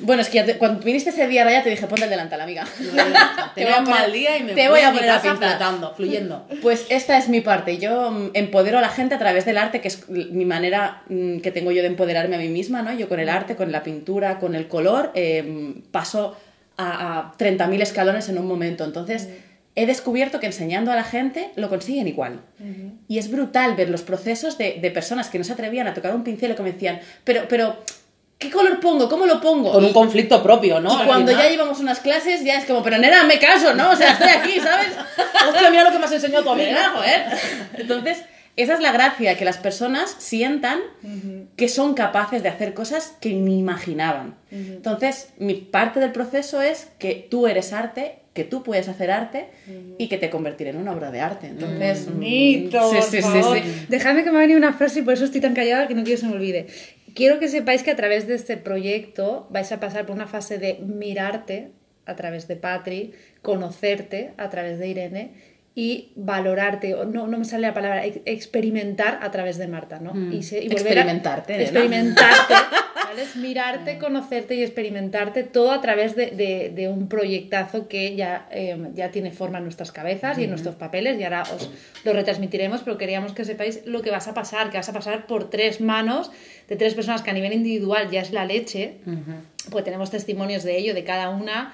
Bueno, 0.00 0.22
es 0.22 0.28
que 0.28 0.42
te- 0.42 0.58
cuando 0.58 0.82
viniste 0.84 1.10
ese 1.10 1.26
día 1.28 1.44
raya 1.44 1.62
te 1.62 1.70
dije, 1.70 1.86
ponte 1.86 2.04
el 2.04 2.10
delantal, 2.10 2.40
amiga. 2.40 2.64
Tenía 3.54 3.78
un 3.78 3.84
poner- 3.84 4.00
mal 4.00 4.12
día 4.12 4.36
y 4.38 4.42
me 4.44 4.52
te 4.54 4.68
voy 4.68 4.80
a 4.80 4.92
poner 4.92 5.10
a 5.10 5.20
flotando, 5.20 5.94
fluyendo. 5.94 6.46
Pues 6.62 6.86
esta 6.88 7.16
es 7.18 7.28
mi 7.28 7.40
parte. 7.40 7.78
Yo 7.78 8.10
mm, 8.10 8.30
empodero 8.34 8.78
a 8.78 8.80
la 8.80 8.88
gente 8.88 9.14
a 9.16 9.18
través 9.18 9.44
del 9.44 9.58
arte, 9.58 9.80
que 9.80 9.88
es 9.88 10.08
mi 10.08 10.44
manera 10.44 11.02
mm, 11.08 11.38
que 11.40 11.50
tengo 11.52 11.70
yo 11.72 11.82
de 11.82 11.88
empoderarme 11.88 12.36
a 12.36 12.38
mí 12.38 12.48
misma, 12.48 12.82
¿no? 12.82 12.92
Yo 12.92 13.08
con 13.08 13.20
el 13.20 13.28
arte, 13.28 13.54
con 13.56 13.70
la 13.72 13.82
pintura, 13.82 14.38
con 14.38 14.54
el 14.54 14.66
color, 14.68 15.10
eh, 15.14 15.74
paso 15.92 16.36
a, 16.76 17.18
a 17.18 17.32
30.000 17.38 17.82
escalones 17.82 18.28
en 18.28 18.38
un 18.38 18.46
momento. 18.46 18.84
Entonces, 18.84 19.28
he 19.74 19.86
descubierto 19.86 20.38
que 20.40 20.46
enseñando 20.46 20.92
a 20.92 20.96
la 20.96 21.04
gente 21.04 21.50
lo 21.56 21.68
consiguen 21.68 22.06
igual. 22.08 22.40
Y 23.08 23.18
es 23.18 23.30
brutal 23.30 23.74
ver 23.74 23.88
los 23.88 24.02
procesos 24.02 24.58
de, 24.58 24.78
de 24.80 24.90
personas 24.90 25.28
que 25.30 25.38
no 25.38 25.44
se 25.44 25.52
atrevían 25.54 25.86
a 25.86 25.94
tocar 25.94 26.14
un 26.14 26.24
pincel 26.24 26.52
o 26.52 26.56
que 26.56 26.62
me 26.62 26.72
decían, 26.72 27.00
pero, 27.24 27.46
pero, 27.48 27.76
¿qué 28.38 28.50
color 28.50 28.80
pongo? 28.80 29.08
¿Cómo 29.08 29.24
lo 29.26 29.40
pongo? 29.40 29.72
Con 29.72 29.82
Y- 29.82 29.86
un 29.86 29.92
conflicto 29.92 30.42
propio, 30.42 30.80
¿no? 30.80 31.02
y 31.02 31.06
cuando 31.06 31.30
final. 31.32 31.44
ya 31.46 31.50
llevamos 31.50 31.80
unas 31.80 32.00
clases, 32.00 32.44
ya 32.44 32.56
es 32.58 32.64
como, 32.66 32.82
pero 32.82 32.98
nena, 32.98 33.24
me 33.24 33.38
caso, 33.38 33.72
¿no? 33.74 33.90
O 33.92 33.96
sea, 33.96 34.12
estoy 34.12 34.28
aquí, 34.28 34.60
¿sabes? 34.60 34.88
Hostia, 35.48 35.70
mira 35.70 35.84
lo 35.84 35.90
que 35.92 35.98
me 35.98 36.04
has 36.04 36.12
enseñado 36.12 36.44
tu 36.44 36.50
amiga. 36.52 36.90
Joder. 36.94 37.24
Entonces, 37.78 38.18
esa 38.56 38.74
es 38.74 38.80
la 38.80 38.92
gracia, 38.92 39.36
que 39.38 39.44
las 39.46 39.56
personas 39.56 40.14
sientan 40.18 40.78
que 41.56 41.68
son 41.68 41.94
capaces 41.94 42.42
de 42.42 42.48
hacer 42.50 42.74
cosas 42.74 43.16
que 43.20 43.30
ni 43.32 43.58
imaginaban. 43.58 44.34
Entonces, 44.50 45.30
mi 45.38 45.54
parte 45.54 46.00
del 46.00 46.12
proceso 46.12 46.60
es 46.60 46.88
que 46.98 47.26
tú 47.30 47.46
eres 47.46 47.72
arte, 47.72 48.16
que 48.34 48.44
tú 48.44 48.62
puedes 48.62 48.88
hacer 48.88 49.10
arte 49.10 49.48
y 49.98 50.08
que 50.08 50.18
te 50.18 50.28
convertiré 50.30 50.70
en 50.70 50.76
una 50.76 50.92
obra 50.92 51.10
de 51.10 51.20
arte. 51.20 51.46
Entonces, 51.48 52.08
mm, 52.08 52.12
Bonito, 52.12 52.90
sí, 52.90 52.96
por 52.96 53.04
sí, 53.04 53.16
sí, 53.16 53.22
favor. 53.22 53.58
sí. 53.58 53.86
Dejadme 53.88 54.24
que 54.24 54.30
me 54.30 54.38
ha 54.38 54.40
venido 54.40 54.58
una 54.58 54.72
frase 54.74 55.00
y 55.00 55.02
por 55.02 55.14
eso 55.14 55.24
estoy 55.24 55.40
tan 55.40 55.54
callada 55.54 55.88
que 55.88 55.94
no 55.94 56.02
quiero 56.02 56.16
que 56.16 56.26
se 56.26 56.28
me 56.28 56.36
olvide. 56.36 56.66
Quiero 57.14 57.38
que 57.38 57.48
sepáis 57.48 57.82
que 57.82 57.90
a 57.90 57.96
través 57.96 58.26
de 58.26 58.34
este 58.34 58.56
proyecto 58.56 59.46
vais 59.50 59.70
a 59.72 59.80
pasar 59.80 60.06
por 60.06 60.14
una 60.16 60.26
fase 60.26 60.58
de 60.58 60.78
mirarte 60.78 61.70
a 62.06 62.16
través 62.16 62.48
de 62.48 62.56
Patri, 62.56 63.12
conocerte 63.42 64.32
a 64.38 64.50
través 64.50 64.78
de 64.78 64.88
Irene 64.88 65.51
y 65.74 66.12
valorarte, 66.16 66.94
o 66.94 67.04
no, 67.06 67.26
no 67.26 67.38
me 67.38 67.44
sale 67.46 67.62
la 67.62 67.72
palabra, 67.72 68.04
ex- 68.04 68.20
experimentar 68.26 69.20
a 69.22 69.30
través 69.30 69.56
de 69.56 69.68
Marta, 69.68 69.98
¿no? 70.00 70.12
Y, 70.32 70.42
se- 70.42 70.62
y 70.62 70.68
volver 70.68 70.98
a- 70.98 71.00
Experimentarte, 71.00 71.52
nena. 71.54 71.62
Experimentarte, 71.64 72.54
¿vale? 73.06 73.22
Es 73.22 73.36
mirarte, 73.36 73.96
conocerte 73.98 74.54
y 74.54 74.62
experimentarte 74.62 75.44
todo 75.44 75.72
a 75.72 75.80
través 75.80 76.14
de, 76.14 76.26
de- 76.32 76.70
de 76.74 76.88
un 76.88 77.08
proyectazo 77.08 77.88
que 77.88 78.14
ya, 78.16 78.46
eh, 78.50 78.76
ya 78.94 79.10
tiene 79.10 79.30
forma 79.30 79.58
en 79.58 79.64
nuestras 79.64 79.92
cabezas 79.92 80.36
y 80.36 80.44
en 80.44 80.50
nuestros 80.50 80.74
papeles 80.74 81.18
y 81.18 81.24
ahora 81.24 81.42
os 81.44 81.70
lo 82.04 82.12
retransmitiremos, 82.12 82.82
pero 82.82 82.98
queríamos 82.98 83.32
que 83.32 83.46
sepáis 83.46 83.80
lo 83.86 84.02
que 84.02 84.10
vas 84.10 84.28
a 84.28 84.34
pasar, 84.34 84.68
que 84.70 84.76
vas 84.76 84.88
a 84.90 84.92
pasar 84.92 85.26
por 85.26 85.48
tres 85.48 85.80
manos 85.80 86.30
de 86.68 86.76
tres 86.76 86.94
personas 86.94 87.22
que 87.22 87.30
a 87.30 87.34
nivel 87.34 87.54
individual 87.54 88.10
ya 88.10 88.20
es 88.20 88.30
la 88.32 88.44
leche, 88.44 88.96
pues 89.70 89.84
tenemos 89.84 90.10
testimonios 90.10 90.64
de 90.64 90.76
ello, 90.76 90.92
de 90.92 91.04
cada 91.04 91.30
una 91.30 91.72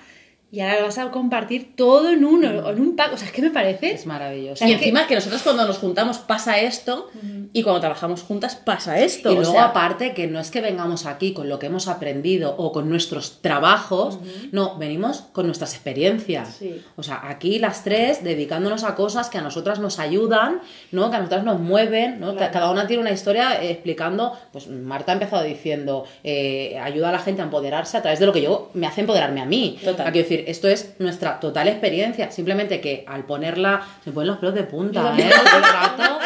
y 0.50 0.60
ahora 0.60 0.78
lo 0.80 0.86
vas 0.86 0.96
a 0.98 1.10
compartir 1.10 1.76
todo 1.76 2.08
en 2.10 2.24
uno, 2.24 2.70
en 2.70 2.80
un 2.80 2.96
pack. 2.96 3.12
O 3.12 3.16
sea, 3.18 3.26
es 3.26 3.32
que 3.32 3.42
me 3.42 3.50
parece. 3.50 3.92
Es 3.92 4.06
maravilloso. 4.06 4.64
Y 4.64 4.72
Es 4.72 4.78
que- 4.78 4.84
encima 4.84 5.06
que 5.06 5.14
nosotros 5.14 5.42
cuando 5.42 5.66
nos 5.66 5.76
juntamos 5.78 6.18
pasa 6.18 6.58
esto 6.60 7.10
y 7.52 7.62
cuando 7.62 7.80
trabajamos 7.80 8.22
juntas 8.22 8.56
pasa 8.56 8.98
esto. 8.98 9.30
Y 9.30 9.34
luego 9.36 9.52
sea, 9.52 9.66
aparte 9.66 10.14
que 10.14 10.26
no 10.26 10.40
es 10.40 10.50
que 10.50 10.60
vengamos 10.62 11.04
aquí 11.04 11.32
con 11.34 11.48
lo 11.50 11.58
que 11.58 11.66
hemos 11.66 11.86
aprendido 11.86 12.54
o 12.56 12.72
con 12.72 12.88
nuestros 12.88 13.42
trabajos, 13.42 14.18
no, 14.52 14.78
venimos 14.78 15.24
con 15.32 15.46
nuestras 15.46 15.74
experiencias. 15.74 16.56
Sí. 16.58 16.82
O 16.96 17.02
sea, 17.02 17.20
aquí 17.28 17.58
las 17.58 17.84
tres 17.84 18.24
dedicándonos 18.24 18.84
a 18.84 18.94
cosas 18.94 19.28
que 19.28 19.36
a 19.38 19.42
nosotras 19.42 19.78
nos 19.80 19.98
ayudan, 19.98 20.60
¿no? 20.92 21.10
Que 21.10 21.16
a 21.16 21.18
nosotras 21.20 21.44
nos 21.44 21.60
mueven, 21.60 22.20
¿no? 22.20 22.34
Claro. 22.34 22.52
Cada 22.52 22.70
una 22.70 22.86
tiene 22.86 23.02
una 23.02 23.12
historia 23.12 23.62
explicando, 23.62 24.32
pues 24.52 24.68
Marta 24.68 25.12
ha 25.12 25.14
empezado 25.14 25.42
diciendo, 25.42 26.04
eh, 26.24 26.78
ayuda 26.82 27.10
a 27.10 27.12
la 27.12 27.18
gente 27.18 27.42
a 27.42 27.44
empoderarse 27.44 27.96
a 27.98 28.02
través 28.02 28.18
de 28.18 28.24
lo 28.26 28.32
que 28.32 28.40
yo 28.40 28.70
me 28.74 28.86
hace 28.86 29.02
empoderarme 29.02 29.40
a 29.42 29.44
mí. 29.44 29.78
Total. 29.84 30.10
Quiero 30.12 30.37
decir, 30.38 30.50
esto 30.50 30.68
es 30.68 30.94
nuestra 30.98 31.40
total 31.40 31.68
experiencia, 31.68 32.30
simplemente 32.30 32.80
que 32.80 33.04
al 33.06 33.24
ponerla, 33.24 33.86
se 34.04 34.12
ponen 34.12 34.28
los 34.28 34.38
pelos 34.38 34.54
de 34.54 34.64
punta, 34.64 35.14
¿eh? 35.18 35.30
Todo 35.30 35.56
el 35.56 35.62
rato, 35.62 36.18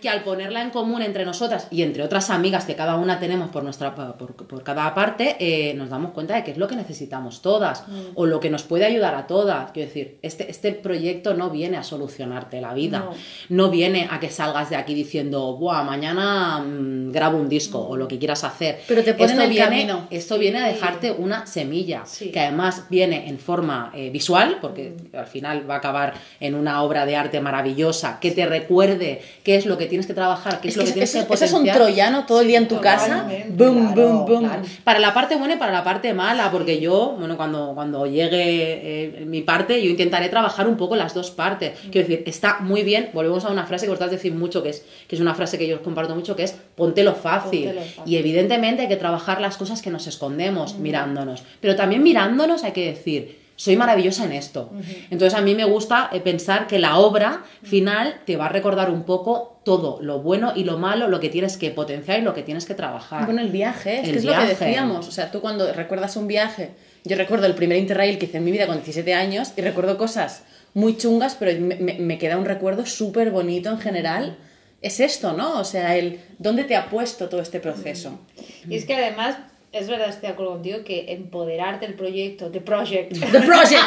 que 0.00 0.08
al 0.08 0.22
ponerla 0.22 0.62
en 0.62 0.70
común 0.70 1.02
entre 1.02 1.24
nosotras 1.24 1.68
y 1.70 1.82
entre 1.82 2.02
otras 2.02 2.30
amigas 2.30 2.64
que 2.64 2.74
cada 2.74 2.96
una 2.96 3.18
tenemos 3.18 3.50
por 3.50 3.62
nuestra 3.64 3.94
por, 3.94 4.34
por 4.34 4.62
cada 4.62 4.94
parte, 4.94 5.36
eh, 5.38 5.74
nos 5.74 5.90
damos 5.90 6.12
cuenta 6.12 6.34
de 6.34 6.44
que 6.44 6.50
es 6.52 6.58
lo 6.58 6.66
que 6.68 6.76
necesitamos 6.76 7.42
todas 7.42 7.84
o 8.14 8.26
lo 8.26 8.40
que 8.40 8.50
nos 8.50 8.62
puede 8.62 8.84
ayudar 8.84 9.14
a 9.14 9.26
todas. 9.26 9.70
Quiero 9.72 9.88
decir, 9.88 10.18
este, 10.22 10.50
este 10.50 10.72
proyecto 10.72 11.34
no 11.34 11.50
viene 11.50 11.76
a 11.76 11.82
solucionarte 11.82 12.60
la 12.60 12.74
vida, 12.74 12.98
No. 13.00 13.64
no, 13.66 13.70
viene 13.70 14.08
a 14.10 14.20
que 14.20 14.30
salgas 14.30 14.70
de 14.70 14.76
aquí 14.76 14.94
diciendo, 14.94 15.56
Buah, 15.56 15.82
mañana 15.82 16.58
mm, 16.58 17.12
grabo 17.12 17.38
un 17.38 17.48
disco 17.48 17.78
o 17.80 17.96
lo 17.96 18.08
que 18.08 18.18
quieras 18.18 18.44
hacer. 18.44 18.80
Pero 18.86 19.02
te 19.02 19.14
pone 19.14 19.24
en 19.24 19.30
esto 19.32 19.42
el 19.44 19.50
viene, 19.50 19.64
camino. 19.66 20.06
Esto 20.10 20.38
viene 20.38 20.58
a 20.58 20.66
dejarte 20.66 21.12
una 21.12 21.46
semilla 21.46 22.04
Sí. 22.06 22.30
que 22.30 22.40
además 22.40 22.84
viene 22.90 23.28
en 23.28 23.38
forma 23.38 23.90
eh, 23.94 24.10
visual, 24.10 24.58
porque 24.60 24.94
al 25.12 25.26
final 25.26 25.68
va 25.68 25.74
a 25.74 25.78
acabar 25.78 26.14
en 26.40 26.54
una 26.54 26.82
obra 26.82 27.06
de 27.06 27.16
arte 27.16 27.40
maravillosa 27.40 28.18
que 28.20 28.30
te 28.30 28.46
recuerde 28.46 29.22
qué 29.42 29.56
es 29.56 29.66
lo 29.66 29.78
que 29.78 29.85
tienes 29.86 30.06
que 30.06 30.14
trabajar, 30.14 30.60
qué 30.60 30.68
es, 30.68 30.74
es 30.74 30.76
lo 30.76 30.82
que 30.82 30.88
que 30.88 30.92
tienes 30.94 31.14
eso, 31.14 31.26
que 31.26 31.34
eso 31.34 31.44
es 31.44 31.52
un 31.52 31.58
potenciar. 31.60 31.76
troyano 31.86 32.26
todo 32.26 32.40
el 32.40 32.46
día 32.48 32.58
en 32.58 32.68
tu 32.68 32.80
casa. 32.80 33.26
Boom, 33.48 33.92
Claro, 33.92 34.08
boom, 34.12 34.26
boom. 34.26 34.44
claro. 34.44 34.62
Para 34.84 34.98
la 34.98 35.12
parte 35.14 35.36
buena 35.36 35.54
y 35.54 35.56
para 35.58 35.72
la 35.72 35.84
parte 35.84 36.12
mala, 36.14 36.50
porque 36.50 36.80
yo, 36.80 37.16
bueno, 37.18 37.36
cuando, 37.36 37.72
cuando 37.74 38.06
llegue 38.06 39.20
eh, 39.20 39.24
mi 39.26 39.42
parte, 39.42 39.82
yo 39.82 39.90
intentaré 39.90 40.28
trabajar 40.28 40.68
un 40.68 40.76
poco 40.76 40.96
las 40.96 41.14
dos 41.14 41.30
partes. 41.30 41.78
Quiero 41.90 42.08
decir, 42.08 42.22
está 42.26 42.58
muy 42.60 42.82
bien, 42.82 43.10
volvemos 43.12 43.44
a 43.44 43.50
una 43.50 43.66
frase 43.66 43.86
que 43.86 43.90
vosotras 43.90 44.10
decís 44.10 44.32
mucho, 44.34 44.62
que 44.62 44.70
es, 44.70 44.84
que 45.08 45.14
es 45.16 45.20
una 45.20 45.34
frase 45.34 45.58
que 45.58 45.66
yo 45.66 45.76
os 45.76 45.82
comparto 45.82 46.14
mucho, 46.14 46.36
que 46.36 46.42
es 46.44 46.52
fácil. 46.52 46.66
Póntelo 46.76 47.14
fácil. 47.14 47.72
Y 48.04 48.16
evidentemente 48.16 48.82
hay 48.82 48.88
que 48.88 48.96
trabajar 48.96 49.40
las 49.40 49.56
cosas 49.56 49.82
que 49.82 49.90
nos 49.90 50.06
escondemos 50.06 50.76
mirándonos. 50.76 51.42
Pero 51.60 51.74
también 51.76 52.02
mirándonos 52.02 52.64
hay 52.64 52.72
que 52.72 52.86
decir, 52.86 53.45
soy 53.56 53.76
maravillosa 53.76 54.24
en 54.24 54.32
esto. 54.32 54.70
Entonces 55.10 55.36
a 55.38 55.42
mí 55.42 55.54
me 55.54 55.64
gusta 55.64 56.10
eh, 56.12 56.20
pensar 56.20 56.66
que 56.66 56.78
la 56.78 56.98
obra 56.98 57.42
final 57.62 58.20
te 58.26 58.36
va 58.36 58.46
a 58.46 58.48
recordar 58.50 58.90
un 58.90 59.04
poco 59.04 59.60
todo, 59.64 59.98
lo 60.00 60.20
bueno 60.20 60.52
y 60.54 60.64
lo 60.64 60.78
malo, 60.78 61.08
lo 61.08 61.18
que 61.20 61.28
tienes 61.30 61.56
que 61.56 61.70
potenciar 61.70 62.20
y 62.20 62.22
lo 62.22 62.34
que 62.34 62.42
tienes 62.42 62.66
que 62.66 62.74
trabajar. 62.74 63.24
Bueno, 63.24 63.40
el 63.40 63.48
viaje, 63.50 64.00
es 64.00 64.04
El 64.06 64.12
que 64.12 64.18
es 64.18 64.24
lo 64.24 64.32
que 64.32 64.38
decíamos. 64.66 65.08
O 65.08 65.10
sea, 65.12 65.30
tú 65.32 65.40
cuando 65.40 65.72
recuerdas 65.72 66.16
un 66.16 66.26
viaje, 66.28 66.70
yo 67.04 67.16
recuerdo 67.16 67.46
el 67.46 67.54
primer 67.54 67.78
Interrail 67.78 68.18
que 68.18 68.26
hice 68.26 68.36
en 68.38 68.44
mi 68.44 68.52
vida 68.52 68.66
con 68.66 68.76
17 68.76 69.12
años 69.14 69.52
y 69.56 69.62
recuerdo 69.62 69.96
cosas 69.98 70.44
muy 70.74 70.96
chungas, 70.98 71.34
pero 71.38 71.58
me, 71.60 71.76
me- 71.76 71.98
me 71.98 72.18
queda 72.18 72.36
un 72.38 72.44
recuerdo 72.44 72.84
súper 72.86 73.30
bonito 73.30 73.70
en 73.70 73.78
general. 73.78 74.36
Es 74.82 75.00
esto, 75.00 75.32
¿no? 75.32 75.58
O 75.58 75.64
sea, 75.64 75.96
el 75.96 76.20
dónde 76.38 76.62
te 76.64 76.76
ha 76.76 76.90
puesto 76.90 77.28
todo 77.30 77.40
este 77.40 77.58
proceso. 77.60 78.20
Y 78.68 78.76
es 78.76 78.84
que 78.84 78.94
además, 78.94 79.36
es 79.72 79.88
verdad, 79.88 80.08
estoy 80.08 80.28
de 80.28 80.32
acuerdo 80.34 80.52
contigo, 80.52 80.78
que 80.84 81.12
empoderarte 81.12 81.86
el 81.86 81.94
proyecto, 81.94 82.50
the 82.50 82.60
project. 82.60 83.12
The 83.18 83.40
Project. 83.40 83.82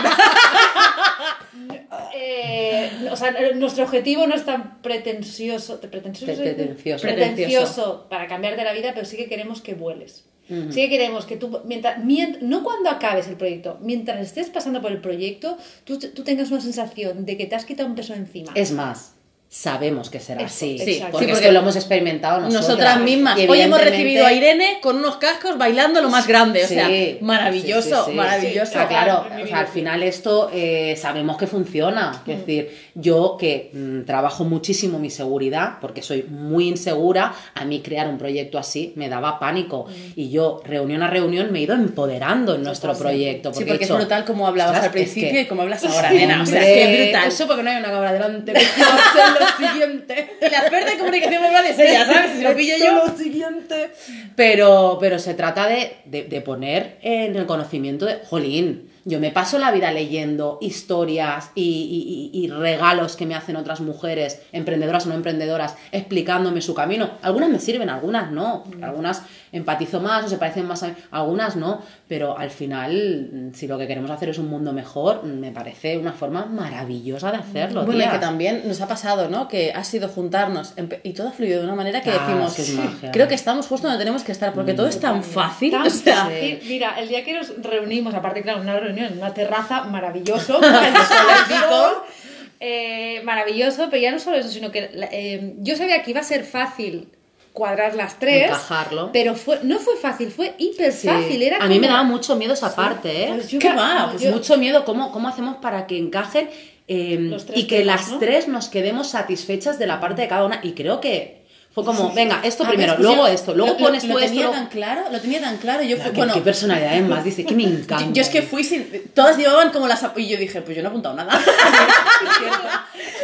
eh, 2.15 2.89
o 3.11 3.15
sea, 3.15 3.33
nuestro 3.55 3.83
objetivo 3.85 4.27
no 4.27 4.35
es 4.35 4.45
tan 4.45 4.81
pretencioso, 4.81 5.79
pretencioso, 5.81 6.33
Pre- 6.41 6.53
pretencioso. 6.53 7.07
pretencioso 7.07 8.07
para 8.09 8.27
cambiarte 8.27 8.63
la 8.63 8.73
vida, 8.73 8.91
pero 8.93 9.05
sí 9.05 9.17
que 9.17 9.27
queremos 9.27 9.61
que 9.61 9.73
vueles. 9.73 10.25
Sí 10.71 10.81
que 10.81 10.89
queremos 10.89 11.25
que 11.27 11.37
tú, 11.37 11.59
mientras, 11.65 11.99
mient- 12.03 12.39
no 12.41 12.63
cuando 12.63 12.89
acabes 12.89 13.27
el 13.27 13.35
proyecto, 13.35 13.77
mientras 13.81 14.19
estés 14.19 14.49
pasando 14.49 14.81
por 14.81 14.91
el 14.91 14.99
proyecto, 14.99 15.57
tú, 15.83 15.99
tú 15.99 16.23
tengas 16.23 16.49
una 16.49 16.59
sensación 16.59 17.23
de 17.25 17.37
que 17.37 17.45
te 17.45 17.55
has 17.55 17.65
quitado 17.65 17.87
un 17.87 17.93
peso 17.93 18.15
encima. 18.15 18.51
Es 18.55 18.71
más, 18.71 19.13
sabemos 19.51 20.11
que 20.11 20.19
será 20.19 20.45
así. 20.45 20.77
sí, 20.77 21.01
porque, 21.11 21.25
Sí, 21.25 21.31
es 21.31 21.35
porque 21.37 21.47
que 21.47 21.51
lo 21.51 21.59
hemos 21.61 21.75
experimentado 21.75 22.39
nosotras. 22.39 22.67
Nosotras 22.67 22.99
mismas. 23.01 23.39
Hoy 23.47 23.61
hemos 23.61 23.81
recibido 23.81 24.25
a 24.27 24.31
Irene 24.31 24.77
con 24.79 24.97
unos 24.97 25.15
cascos 25.17 25.57
bailando 25.57 26.01
lo 26.03 26.09
más 26.09 26.27
grande. 26.27 26.63
O 26.63 26.67
sea, 26.67 26.85
Sí, 26.87 27.17
maravilloso, 27.21 27.81
sí, 27.89 27.95
sí, 28.05 28.11
sí. 28.11 28.15
maravilloso. 28.15 28.73
Ah, 28.79 28.87
claro, 28.87 29.25
o 29.43 29.47
sea, 29.47 29.59
al 29.59 29.67
final 29.67 30.03
esto 30.03 30.51
eh, 30.53 30.95
sabemos 31.01 31.35
que 31.37 31.47
funciona. 31.47 32.21
Es 32.27 32.37
decir, 32.37 32.77
yo 32.93 33.37
que 33.39 33.71
mm, 33.73 34.05
trabajo 34.05 34.43
muchísimo 34.43 34.99
mi 34.99 35.09
seguridad, 35.09 35.77
porque 35.81 36.03
soy 36.03 36.23
muy 36.29 36.67
insegura, 36.67 37.33
a 37.55 37.65
mí 37.65 37.81
crear 37.81 38.07
un 38.07 38.19
proyecto 38.19 38.59
así 38.59 38.93
me 38.97 39.09
daba 39.09 39.39
pánico. 39.39 39.87
Y 40.15 40.29
yo, 40.29 40.61
reunión 40.63 41.01
a 41.01 41.07
reunión, 41.07 41.51
me 41.51 41.57
he 41.57 41.61
ido 41.63 41.73
empoderando 41.73 42.53
en 42.53 42.61
nuestro 42.63 42.95
proyecto. 42.95 43.51
Sí, 43.51 43.65
porque 43.65 43.83
he 43.83 43.87
es 43.87 43.91
brutal 43.91 44.25
como 44.25 44.45
hablabas 44.45 44.83
al 44.83 44.91
principio 44.91 45.27
es 45.29 45.33
que- 45.33 45.41
y 45.41 45.45
como 45.47 45.63
hablas 45.63 45.83
ahora, 45.85 46.09
Sí, 46.11 46.17
nena. 46.17 46.43
O 46.43 46.45
sea, 46.45 46.59
hombre, 46.59 46.73
qué 46.75 47.03
brutal. 47.03 47.27
Eso 47.29 47.47
porque 47.47 47.63
no 47.63 47.69
hay 47.71 47.77
una 47.77 47.89
cámara 47.89 48.13
delante. 48.13 48.53
lo 49.39 49.67
siguiente. 49.67 50.29
La 50.41 50.47
experta 50.59 50.91
en 50.93 50.99
comunicación 50.99 51.41
verbal 51.41 51.65
es 51.65 51.79
ella, 51.79 52.05
¿sabes? 52.05 52.31
Si 52.37 52.43
lo 52.43 52.55
pillo 52.55 52.73
Esto 52.75 52.85
yo. 52.85 53.05
lo 53.07 53.17
siguiente. 53.17 53.91
Pero, 54.35 54.97
pero 54.99 55.19
se 55.19 55.33
trata 55.33 55.67
de, 55.67 55.97
de- 56.05 56.23
de 56.23 56.41
poner 56.41 56.97
en 57.01 57.35
el 57.35 57.45
conocimiento 57.45 58.05
de, 58.05 58.19
jolín, 58.25 58.89
yo 59.05 59.19
me 59.19 59.31
paso 59.31 59.57
la 59.59 59.71
vida 59.71 59.91
leyendo 59.91 60.57
historias 60.61 61.51
y, 61.55 61.63
y- 61.63 62.39
y- 62.39 62.45
y 62.45 62.47
regalos 62.49 63.15
que 63.15 63.25
me 63.25 63.35
hacen 63.35 63.55
otras 63.55 63.81
mujeres, 63.81 64.41
emprendedoras 64.51 65.05
o 65.05 65.09
no 65.09 65.15
emprendedoras, 65.15 65.75
explicándome 65.91 66.61
su 66.61 66.73
camino. 66.73 67.11
Algunas 67.21 67.49
me 67.49 67.59
sirven, 67.59 67.89
algunas 67.89 68.31
no. 68.31 68.63
Algunas 68.81 69.23
empatizo 69.51 69.99
más 69.99 70.25
o 70.25 70.29
se 70.29 70.37
parecen 70.37 70.67
más 70.67 70.83
a 70.83 70.89
mí, 70.89 70.93
algunas 71.11 71.55
no. 71.55 71.81
Pero 72.07 72.37
al 72.37 72.49
final, 72.51 73.29
mm, 73.31 73.53
si 73.53 73.67
lo 73.67 73.77
que 73.77 73.87
queremos 73.87 74.11
hacer 74.11 74.29
es 74.29 74.37
un 74.37 74.47
mundo 74.49 74.73
mejor, 74.73 75.25
mm, 75.25 75.39
me 75.39 75.51
parece 75.51 75.97
una 75.97 76.13
forma 76.13 76.45
maravillosa 76.45 77.31
de 77.31 77.37
hacerlo. 77.37 77.85
Bueno, 77.85 77.99
y 77.99 78.03
tía. 78.03 78.11
que 78.13 78.19
también 78.19 78.61
nos 78.65 78.81
ha 78.81 78.87
pasado, 78.87 79.29
¿no? 79.29 79.47
Que 79.47 79.71
ha 79.73 79.83
sido 79.83 80.07
juntarnos 80.09 80.73
y 81.03 81.13
todo 81.13 81.29
ha 81.29 81.31
fluido 81.31 81.59
de 81.59 81.65
una 81.65 81.75
manera 81.75 82.01
que 82.01 82.11
Ah, 82.11 82.25
decimos, 82.27 82.53
que 82.55 82.61
es 82.61 82.73
magia. 82.73 83.11
creo 83.11 83.27
que 83.27 83.35
estamos 83.35 83.67
justo 83.67 83.87
donde 83.87 83.99
tenemos 84.03 84.23
que 84.23 84.31
estar, 84.31 84.53
porque 84.53 84.73
todo 84.73 84.87
es 84.87 84.99
tan 84.99 85.23
fácil. 85.23 85.71
Tan 85.71 85.87
o 85.87 85.89
sea, 85.89 86.25
fácil. 86.25 86.59
Mira, 86.67 86.99
el 86.99 87.07
día 87.09 87.23
que 87.23 87.33
nos 87.33 87.53
reunimos, 87.61 88.13
aparte, 88.13 88.41
claro, 88.41 88.61
una 88.61 88.73
reunión 88.89 89.13
en 89.13 89.17
una 89.19 89.33
terraza 89.33 89.83
maravilloso, 89.85 90.59
eh, 92.59 93.21
maravilloso, 93.23 93.87
pero 93.89 94.01
ya 94.01 94.11
no 94.11 94.19
solo 94.19 94.37
eso, 94.37 94.49
sino 94.49 94.71
que 94.71 94.89
eh, 95.11 95.53
yo 95.59 95.75
sabía 95.75 96.01
que 96.03 96.11
iba 96.11 96.19
a 96.19 96.23
ser 96.23 96.43
fácil 96.43 97.07
cuadrar 97.53 97.95
las 97.95 98.19
tres, 98.19 98.45
Encajarlo. 98.45 99.09
pero 99.11 99.35
fue, 99.35 99.59
no 99.63 99.79
fue 99.79 99.95
fácil, 99.97 100.31
fue 100.31 100.53
hiper 100.57 100.91
Sí. 100.91 101.07
fácil. 101.07 101.41
Era 101.41 101.57
a 101.57 101.67
mí 101.67 101.79
me 101.79 101.87
daba 101.87 102.03
mucho 102.03 102.35
miedo 102.35 102.53
esa 102.53 102.75
parte, 102.75 103.23
¿eh? 103.23 103.31
Pues 103.33 103.49
yo 103.49 103.59
¿Qué 103.59 103.73
va? 103.73 104.09
Pues 104.11 104.21
yo- 104.23 104.31
mucho 104.31 104.57
miedo 104.57 104.85
cómo, 104.85 105.11
cómo 105.11 105.27
hacemos 105.27 105.57
para 105.57 105.87
que 105.87 105.97
encajen 105.97 106.49
eh, 106.87 107.37
y 107.55 107.67
que 107.67 107.79
temas, 107.79 108.01
las 108.01 108.11
¿no? 108.11 108.19
tres 108.19 108.47
nos 108.47 108.67
quedemos 108.67 109.09
satisfechas 109.09 109.77
de 109.79 109.87
la 109.87 109.99
parte 109.99 110.21
de 110.23 110.27
cada 110.27 110.45
una. 110.45 110.59
Y 110.63 110.71
creo 110.73 110.99
que 111.01 111.38
fue 111.71 111.85
como, 111.85 112.11
venga, 112.13 112.39
esto 112.43 112.63
Ah, 112.65 112.69
primero, 112.69 112.95
luego 112.97 113.27
yo 113.27 113.33
esto, 113.33 113.53
luego 113.53 113.73
lo- 113.73 113.77
pones 113.77 114.03
lo, 114.03 114.09
tú 114.13 114.13
lo 114.19 114.19
esto. 114.19 114.29
tenía 114.31 114.45
luego- 114.47 114.59
tan 114.59 114.69
claro, 114.69 115.01
lo 115.11 115.21
tenía 115.21 115.39
tan 115.39 115.57
claro. 115.57 115.83
Yo 115.83 115.97
fui, 115.97 116.11
¿Qué, 116.11 116.17
bueno, 116.17 116.33
qué 116.33 116.41
personalidad 116.41 116.95
es 116.95 117.03
más? 117.07 117.23
Dice 117.23 117.45
que 117.45 117.53
me 117.53 117.63
encanta. 117.65 118.05
yo, 118.05 118.11
yo 118.13 118.21
es 118.21 118.29
que 118.29 118.41
fui 118.41 118.63
sin. 118.63 119.09
Todas 119.13 119.37
llevaban 119.37 119.69
como 119.71 119.87
las. 119.87 120.03
Y 120.17 120.27
yo 120.27 120.37
dije, 120.37 120.61
pues 120.61 120.75
yo 120.75 120.81
no 120.83 120.89
he 120.89 120.91
apuntado 120.91 121.15
nada. 121.15 121.39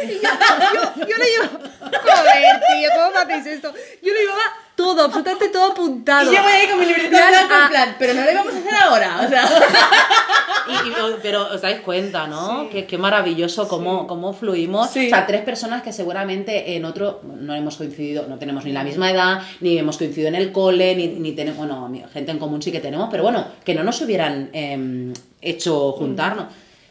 yo, 0.06 1.06
yo 1.06 1.16
le 1.16 1.24
llevo. 1.26 1.48
Joder, 1.80 2.60
tío, 2.66 2.90
¿cómo 2.94 3.10
me 3.12 3.18
hacéis 3.34 3.56
esto? 3.56 3.72
Yo 4.02 4.12
le 4.12 4.20
llevaba 4.20 4.42
todo, 4.74 5.04
absolutamente 5.04 5.48
todo 5.48 5.72
apuntado. 5.72 6.30
y 6.32 6.36
yo 6.36 6.42
voy 6.42 6.52
ahí 6.52 6.66
con 6.68 6.78
mi 6.78 6.86
libretita 6.86 7.16
Plan 7.16 7.30
blanca 7.48 7.56
A. 7.58 7.62
en 7.64 7.68
plan, 7.70 7.96
pero 7.98 8.14
no 8.14 8.22
lo 8.24 8.30
íbamos 8.32 8.54
a 8.54 8.58
hacer 8.58 8.74
ahora. 8.74 9.20
O 9.24 9.28
sea. 9.28 9.48
Y- 10.68 10.88
y- 10.88 10.92
pero 11.22 11.46
os 11.54 11.60
dais 11.60 11.80
cuenta, 11.80 12.26
¿no? 12.26 12.68
Qué, 12.70 12.86
qué 12.86 12.98
maravilloso 12.98 13.68
cómo, 13.68 14.06
cómo 14.06 14.32
fluimos. 14.32 14.90
Sí. 14.90 15.06
O 15.06 15.08
sea, 15.10 15.26
tres 15.26 15.42
personas 15.42 15.82
que 15.82 15.92
seguramente 15.92 16.76
en 16.76 16.84
otro 16.84 17.20
no 17.40 17.54
hemos 17.54 17.76
coincidido, 17.76 18.26
no 18.28 18.38
tenemos 18.38 18.64
ni 18.64 18.72
la 18.72 18.84
misma 18.84 19.10
edad, 19.10 19.42
ni 19.60 19.78
hemos 19.78 19.96
coincidido 19.98 20.28
en 20.28 20.34
el 20.34 20.52
cole, 20.52 20.94
ni, 20.96 21.08
ni 21.08 21.32
tenemos, 21.32 21.58
bueno, 21.58 21.88
gente 22.12 22.30
en 22.32 22.38
común 22.38 22.60
sí 22.62 22.72
que 22.72 22.80
tenemos, 22.80 23.08
pero 23.10 23.22
bueno, 23.22 23.44
que 23.64 23.74
no 23.74 23.84
nos 23.84 24.00
hubieran 24.00 24.50
em, 24.52 25.12
hecho 25.40 25.92
juntarnos. 25.92 26.46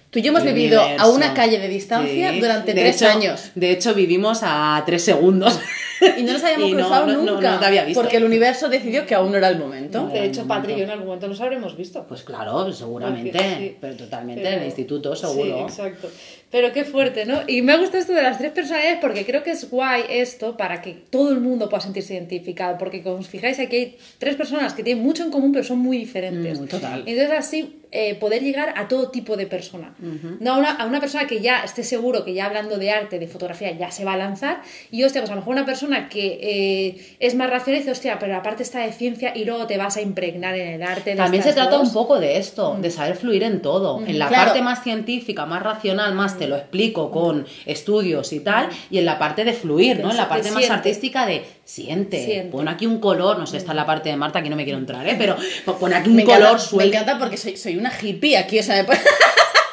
Tú 0.10 0.20
y 0.20 0.22
yo 0.22 0.30
hemos 0.30 0.44
El 0.46 0.54
vivido 0.54 0.82
a 0.82 1.10
una 1.10 1.34
calle 1.34 1.60
de 1.60 1.68
distancia 1.68 2.32
Sí. 2.32 2.40
durante 2.40 2.74
De 2.74 2.80
tres 2.82 3.02
hecho- 3.02 3.12
años. 3.12 3.52
De 3.56 3.72
hecho, 3.72 3.94
vivimos 3.94 4.40
a 4.44 4.82
tres 4.86 5.04
segundos. 5.04 5.60
Y 6.18 6.24
no 6.24 6.34
nos 6.34 6.44
habíamos 6.44 6.72
cruzado 6.72 7.08
no, 7.08 7.14
no, 7.24 7.32
nunca. 7.34 7.52
no 7.52 7.60
te 7.60 7.66
había 7.66 7.86
visto. 7.86 8.02
Porque 8.02 8.18
el 8.18 8.24
universo 8.26 8.68
decidió 8.70 9.06
que 9.06 9.16
aún 9.16 9.32
no 9.32 9.38
era 9.38 9.50
el 9.50 9.58
momento. 9.58 10.08
De 10.08 10.26
hecho, 10.26 10.46
Patri 10.48 10.74
y 10.74 10.78
yo 10.78 10.84
en 10.84 10.90
algún 10.92 11.06
momento 11.08 11.28
nos 11.28 11.40
habremos 11.42 11.76
visto. 11.78 12.06
Pues 12.08 12.24
claro, 12.24 12.72
seguramente, 12.72 13.32
Porque 13.32 13.56
sí. 13.58 13.78
pero 13.80 13.96
totalmente 13.96 14.42
Pero- 14.44 14.56
en 14.56 14.62
el 14.62 14.66
instituto, 14.68 15.16
Sí, 15.16 15.26
seguro. 15.26 15.60
exacto. 15.62 16.10
Pero 16.56 16.72
qué 16.72 16.86
fuerte, 16.86 17.26
¿no? 17.26 17.42
Y 17.48 17.62
me 17.64 17.74
ha 17.74 17.78
gustado 17.78 17.98
esto 18.00 18.14
de 18.14 18.24
las 18.24 18.38
tres 18.38 18.54
personalidades 18.54 19.00
porque 19.02 19.26
creo 19.26 19.44
que 19.44 19.52
es 19.52 19.70
guay 19.70 20.04
esto 20.10 20.56
para 20.56 20.82
que 20.82 20.94
todo 20.94 21.34
el 21.34 21.42
mundo 21.42 21.68
pueda 21.68 21.82
sentirse 21.82 22.14
identificado. 22.14 22.78
Porque 22.78 23.04
como 23.04 23.18
os 23.18 23.28
fijáis, 23.28 23.60
aquí 23.60 23.76
hay 23.76 23.98
tres 24.20 24.38
personas 24.38 24.74
que 24.74 24.82
tienen 24.82 25.04
mucho 25.04 25.24
en 25.26 25.32
común 25.32 25.52
pero 25.52 25.66
son 25.66 25.80
muy 25.80 25.98
diferentes. 25.98 26.58
Mm, 26.62 26.68
total. 26.68 27.04
Entonces 27.06 27.38
así 27.38 27.82
eh, 27.92 28.16
poder 28.16 28.42
llegar 28.42 28.74
a 28.78 28.88
todo 28.90 29.10
tipo 29.10 29.36
de 29.38 29.48
persona. 29.48 29.96
No 30.42 30.54
a 30.54 30.58
una, 30.58 30.72
a 30.72 30.86
una 30.86 31.00
persona 31.00 31.28
que 31.28 31.40
ya 31.40 31.60
esté 31.64 31.82
seguro 31.84 32.26
que 32.26 32.34
ya 32.34 32.46
hablando 32.46 32.78
de 32.78 32.92
arte, 32.92 33.20
de 33.20 33.28
fotografía, 33.28 33.72
ya 33.72 33.90
se 33.92 34.04
va 34.04 34.14
a 34.14 34.18
lanzar. 34.18 34.62
Y 34.92 35.04
hostia, 35.04 35.22
pues 35.22 35.32
a 35.32 35.36
lo 35.36 35.42
mejor 35.42 35.54
una 35.56 35.66
persona 35.66 36.10
que 36.10 36.40
eh, 36.42 37.16
es 37.20 37.36
más 37.36 37.50
racional 37.50 37.80
dice, 37.82 37.92
hostia, 37.92 38.18
pero 38.20 38.36
aparte 38.36 38.64
está 38.64 38.80
de 38.80 38.92
ciencia 38.92 39.32
y 39.36 39.46
luego 39.46 39.66
te 39.68 39.78
vas 39.78 39.96
a 39.96 40.02
impregnar 40.02 40.56
en 40.56 40.68
el 40.74 40.84
arte. 40.84 41.12
De 41.12 41.16
También 41.16 41.44
se 41.44 41.54
trata 41.54 41.78
dos. 41.78 41.88
un 41.88 41.94
poco 41.94 42.20
de 42.20 42.38
esto, 42.38 42.78
de 42.82 42.92
saber 42.92 43.16
fluir 43.16 43.44
en 43.44 43.62
todo. 43.62 44.02
En 44.06 44.20
la 44.20 44.28
Claro. 44.28 44.46
parte 44.48 44.62
más 44.62 44.84
científica, 44.84 45.46
más 45.46 45.64
racional, 45.64 46.14
más 46.16 46.38
te 46.46 46.50
lo 46.50 46.56
explico 46.58 47.12
con 47.12 47.46
estudios 47.66 48.32
y 48.34 48.40
tal, 48.40 48.70
y 48.90 48.98
en 49.00 49.06
la 49.06 49.18
parte 49.20 49.44
de 49.44 49.54
fluir, 49.54 50.00
¿no? 50.00 50.12
En 50.12 50.18
la 50.18 50.30
parte 50.30 50.52
más 50.52 50.60
siente. 50.64 50.74
artística 50.74 51.26
de 51.26 51.44
siente, 51.64 52.24
Siente. 52.24 52.52
pon 52.52 52.68
aquí 52.68 52.86
un 52.86 53.00
color, 53.00 53.38
no 53.40 53.46
sé, 53.48 53.58
está 53.58 53.72
en 53.72 53.78
la 53.78 53.86
parte 53.86 54.10
de 54.10 54.16
Marta, 54.16 54.40
aquí 54.40 54.50
no 54.50 54.56
me 54.56 54.64
quiero 54.64 54.80
entrar, 54.80 55.08
¿eh? 55.08 55.16
Pero 55.18 55.36
pon 55.80 55.94
aquí 55.94 56.10
un 56.10 56.16
Me 56.18 56.24
color 56.24 56.38
encanta, 56.40 56.54
me 56.64 56.70
suelto. 56.70 56.94
encanta 56.98 57.20
porque 57.20 57.38
soy, 57.38 57.58
soy 57.58 57.76
una 57.78 57.92
hippie 58.02 58.38
aquí, 58.38 58.60
o 58.60 58.64
sea, 58.64 58.84
me 58.84 58.88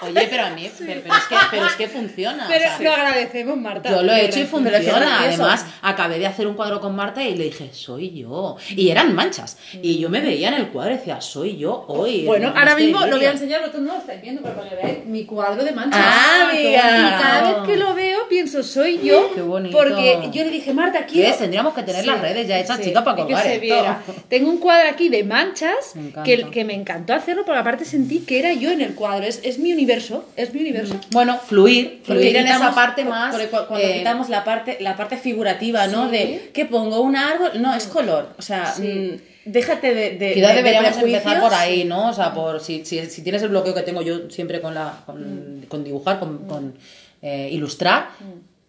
Oye, 0.03 0.29
pero 0.31 0.45
a 0.45 0.51
mí, 0.51 0.71
pero, 0.79 1.01
pero 1.03 1.15
es 1.15 1.25
que, 1.25 1.37
pero 1.51 1.67
es 1.67 1.73
que 1.75 1.89
funciona. 1.89 2.47
Pero 2.49 2.65
o 2.65 2.77
sea, 2.77 2.81
lo 2.81 2.93
agradecemos, 2.93 3.57
Marta. 3.57 3.91
Yo 3.91 4.03
lo 4.03 4.13
he 4.13 4.27
hecho 4.27 4.41
y 4.41 4.45
funciona. 4.45 5.21
Además, 5.21 5.67
acabé 5.83 6.19
de 6.19 6.27
hacer 6.27 6.47
un 6.47 6.55
cuadro 6.55 6.81
con 6.81 6.95
Marta 6.95 7.23
y 7.23 7.37
le 7.37 7.45
dije, 7.45 7.71
soy 7.73 8.11
yo. 8.13 8.57
Y 8.71 8.91
eran 8.91 9.15
manchas. 9.15 9.59
Y 9.81 9.99
yo 9.99 10.09
me 10.09 10.21
veía 10.21 10.49
en 10.49 10.55
el 10.55 10.69
cuadro 10.69 10.95
y 10.95 10.97
decía, 10.99 11.21
soy 11.21 11.57
yo 11.57 11.85
hoy. 11.89 12.25
Bueno, 12.25 12.49
en 12.49 12.57
ahora 12.59 12.77
mismo 12.77 13.01
lo 13.01 13.07
voy 13.07 13.13
a 13.13 13.17
vídeo". 13.19 13.31
enseñar, 13.33 13.61
vosotros 13.61 13.83
no 13.83 13.93
lo 13.95 13.99
estáis 13.99 14.23
viendo, 14.23 14.43
pero 14.43 14.55
para 14.55 14.69
que 14.69 14.77
veáis 14.77 15.05
mi 15.07 15.25
cuadro 15.25 15.65
de 15.65 15.73
manchas. 15.73 16.01
Ah, 16.03 16.49
amiga. 16.51 16.63
Y 16.63 17.23
cada 17.23 17.43
vez 17.43 17.69
que 17.69 17.77
lo 17.77 17.95
veo 17.95 18.29
pienso, 18.29 18.63
soy 18.63 19.01
yo. 19.03 19.33
Qué 19.35 19.43
bonito. 19.43 19.77
Porque 19.77 20.29
yo 20.33 20.45
le 20.45 20.51
dije, 20.51 20.73
Marta, 20.73 21.07
quiero... 21.07 21.37
Tendríamos 21.37 21.75
que 21.75 21.83
tener 21.83 22.07
las 22.07 22.21
redes 22.21 22.47
ya 22.47 22.59
hechas, 22.59 22.79
sí, 22.79 22.85
chica, 22.85 23.03
para 23.05 23.19
y 23.19 23.23
que 23.23 23.33
colgar 23.33 23.45
se 23.45 23.59
viera. 23.59 24.03
Tengo 24.29 24.49
un 24.49 24.59
cuadro 24.59 24.89
aquí 24.89 25.09
de 25.09 25.25
manchas 25.25 25.95
Me 25.95 26.13
que, 26.23 26.51
que 26.51 26.65
me 26.65 26.75
encantó 26.75 27.15
hacerlo, 27.15 27.45
porque 27.45 27.59
aparte 27.59 27.85
sentí 27.85 28.21
que 28.21 28.39
era 28.39 28.53
yo 28.53 28.71
en 28.71 28.81
el 28.81 28.95
cuadro. 28.95 29.25
Es, 29.25 29.41
es 29.43 29.59
mi 29.59 29.73
universo, 29.73 29.92
es 30.37 30.53
mi 30.55 30.61
universo. 30.61 30.99
Bueno, 31.11 31.39
fluir, 31.39 32.01
fluir 32.05 32.37
en 32.37 32.47
esa 32.47 32.75
parte 32.75 33.05
más. 33.05 33.37
cuando 33.69 33.79
eh, 33.79 33.99
quitamos 33.99 34.29
la 34.29 34.45
parte, 34.45 34.79
la 34.81 34.97
parte 34.97 35.17
figurativa, 35.17 35.87
¿no? 35.87 36.07
Sí. 36.07 36.13
De 36.17 36.51
que 36.53 36.67
pongo 36.67 37.01
un 37.01 37.17
árbol, 37.17 37.61
no, 37.61 37.75
es 37.75 37.87
color. 37.87 38.31
O 38.39 38.43
sea, 38.43 38.67
Sí. 38.73 38.83
mm, 38.83 39.51
déjate 39.51 39.95
de. 39.95 40.11
de 40.19 40.35
Quizás 40.35 40.49
de- 40.51 40.55
de 40.57 40.63
deberíamos 40.63 40.91
prejuicios. 40.93 41.23
empezar 41.23 41.41
por 41.43 41.55
ahí, 41.55 41.85
¿no? 41.85 42.11
O 42.11 42.13
sea, 42.13 42.33
por 42.35 42.61
si, 42.61 42.85
si, 42.85 43.05
si 43.07 43.23
tienes 43.23 43.43
el 43.43 43.49
bloqueo 43.49 43.75
que 43.75 43.83
tengo 43.83 44.03
yo 44.03 44.31
siempre 44.31 44.61
con 44.61 44.75
la 44.75 45.01
con, 45.07 45.65
con 45.69 45.85
dibujar, 45.85 46.19
con, 46.19 46.47
con, 46.47 46.75
eh, 47.23 47.49
ilustrar, 47.53 48.09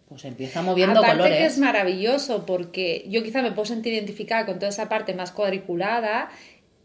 pues 0.08 0.24
empieza 0.26 0.62
moviendo 0.62 1.00
Aparte 1.00 1.16
colores. 1.16 1.38
que 1.38 1.46
es 1.46 1.58
maravilloso 1.58 2.44
porque 2.46 3.04
yo 3.08 3.22
quizá 3.24 3.42
me 3.42 3.50
puedo 3.50 3.66
sentir 3.66 3.92
identificada 3.94 4.46
con 4.46 4.56
toda 4.60 4.68
esa 4.68 4.88
parte 4.88 5.12
más 5.14 5.32
cuadriculada. 5.32 6.28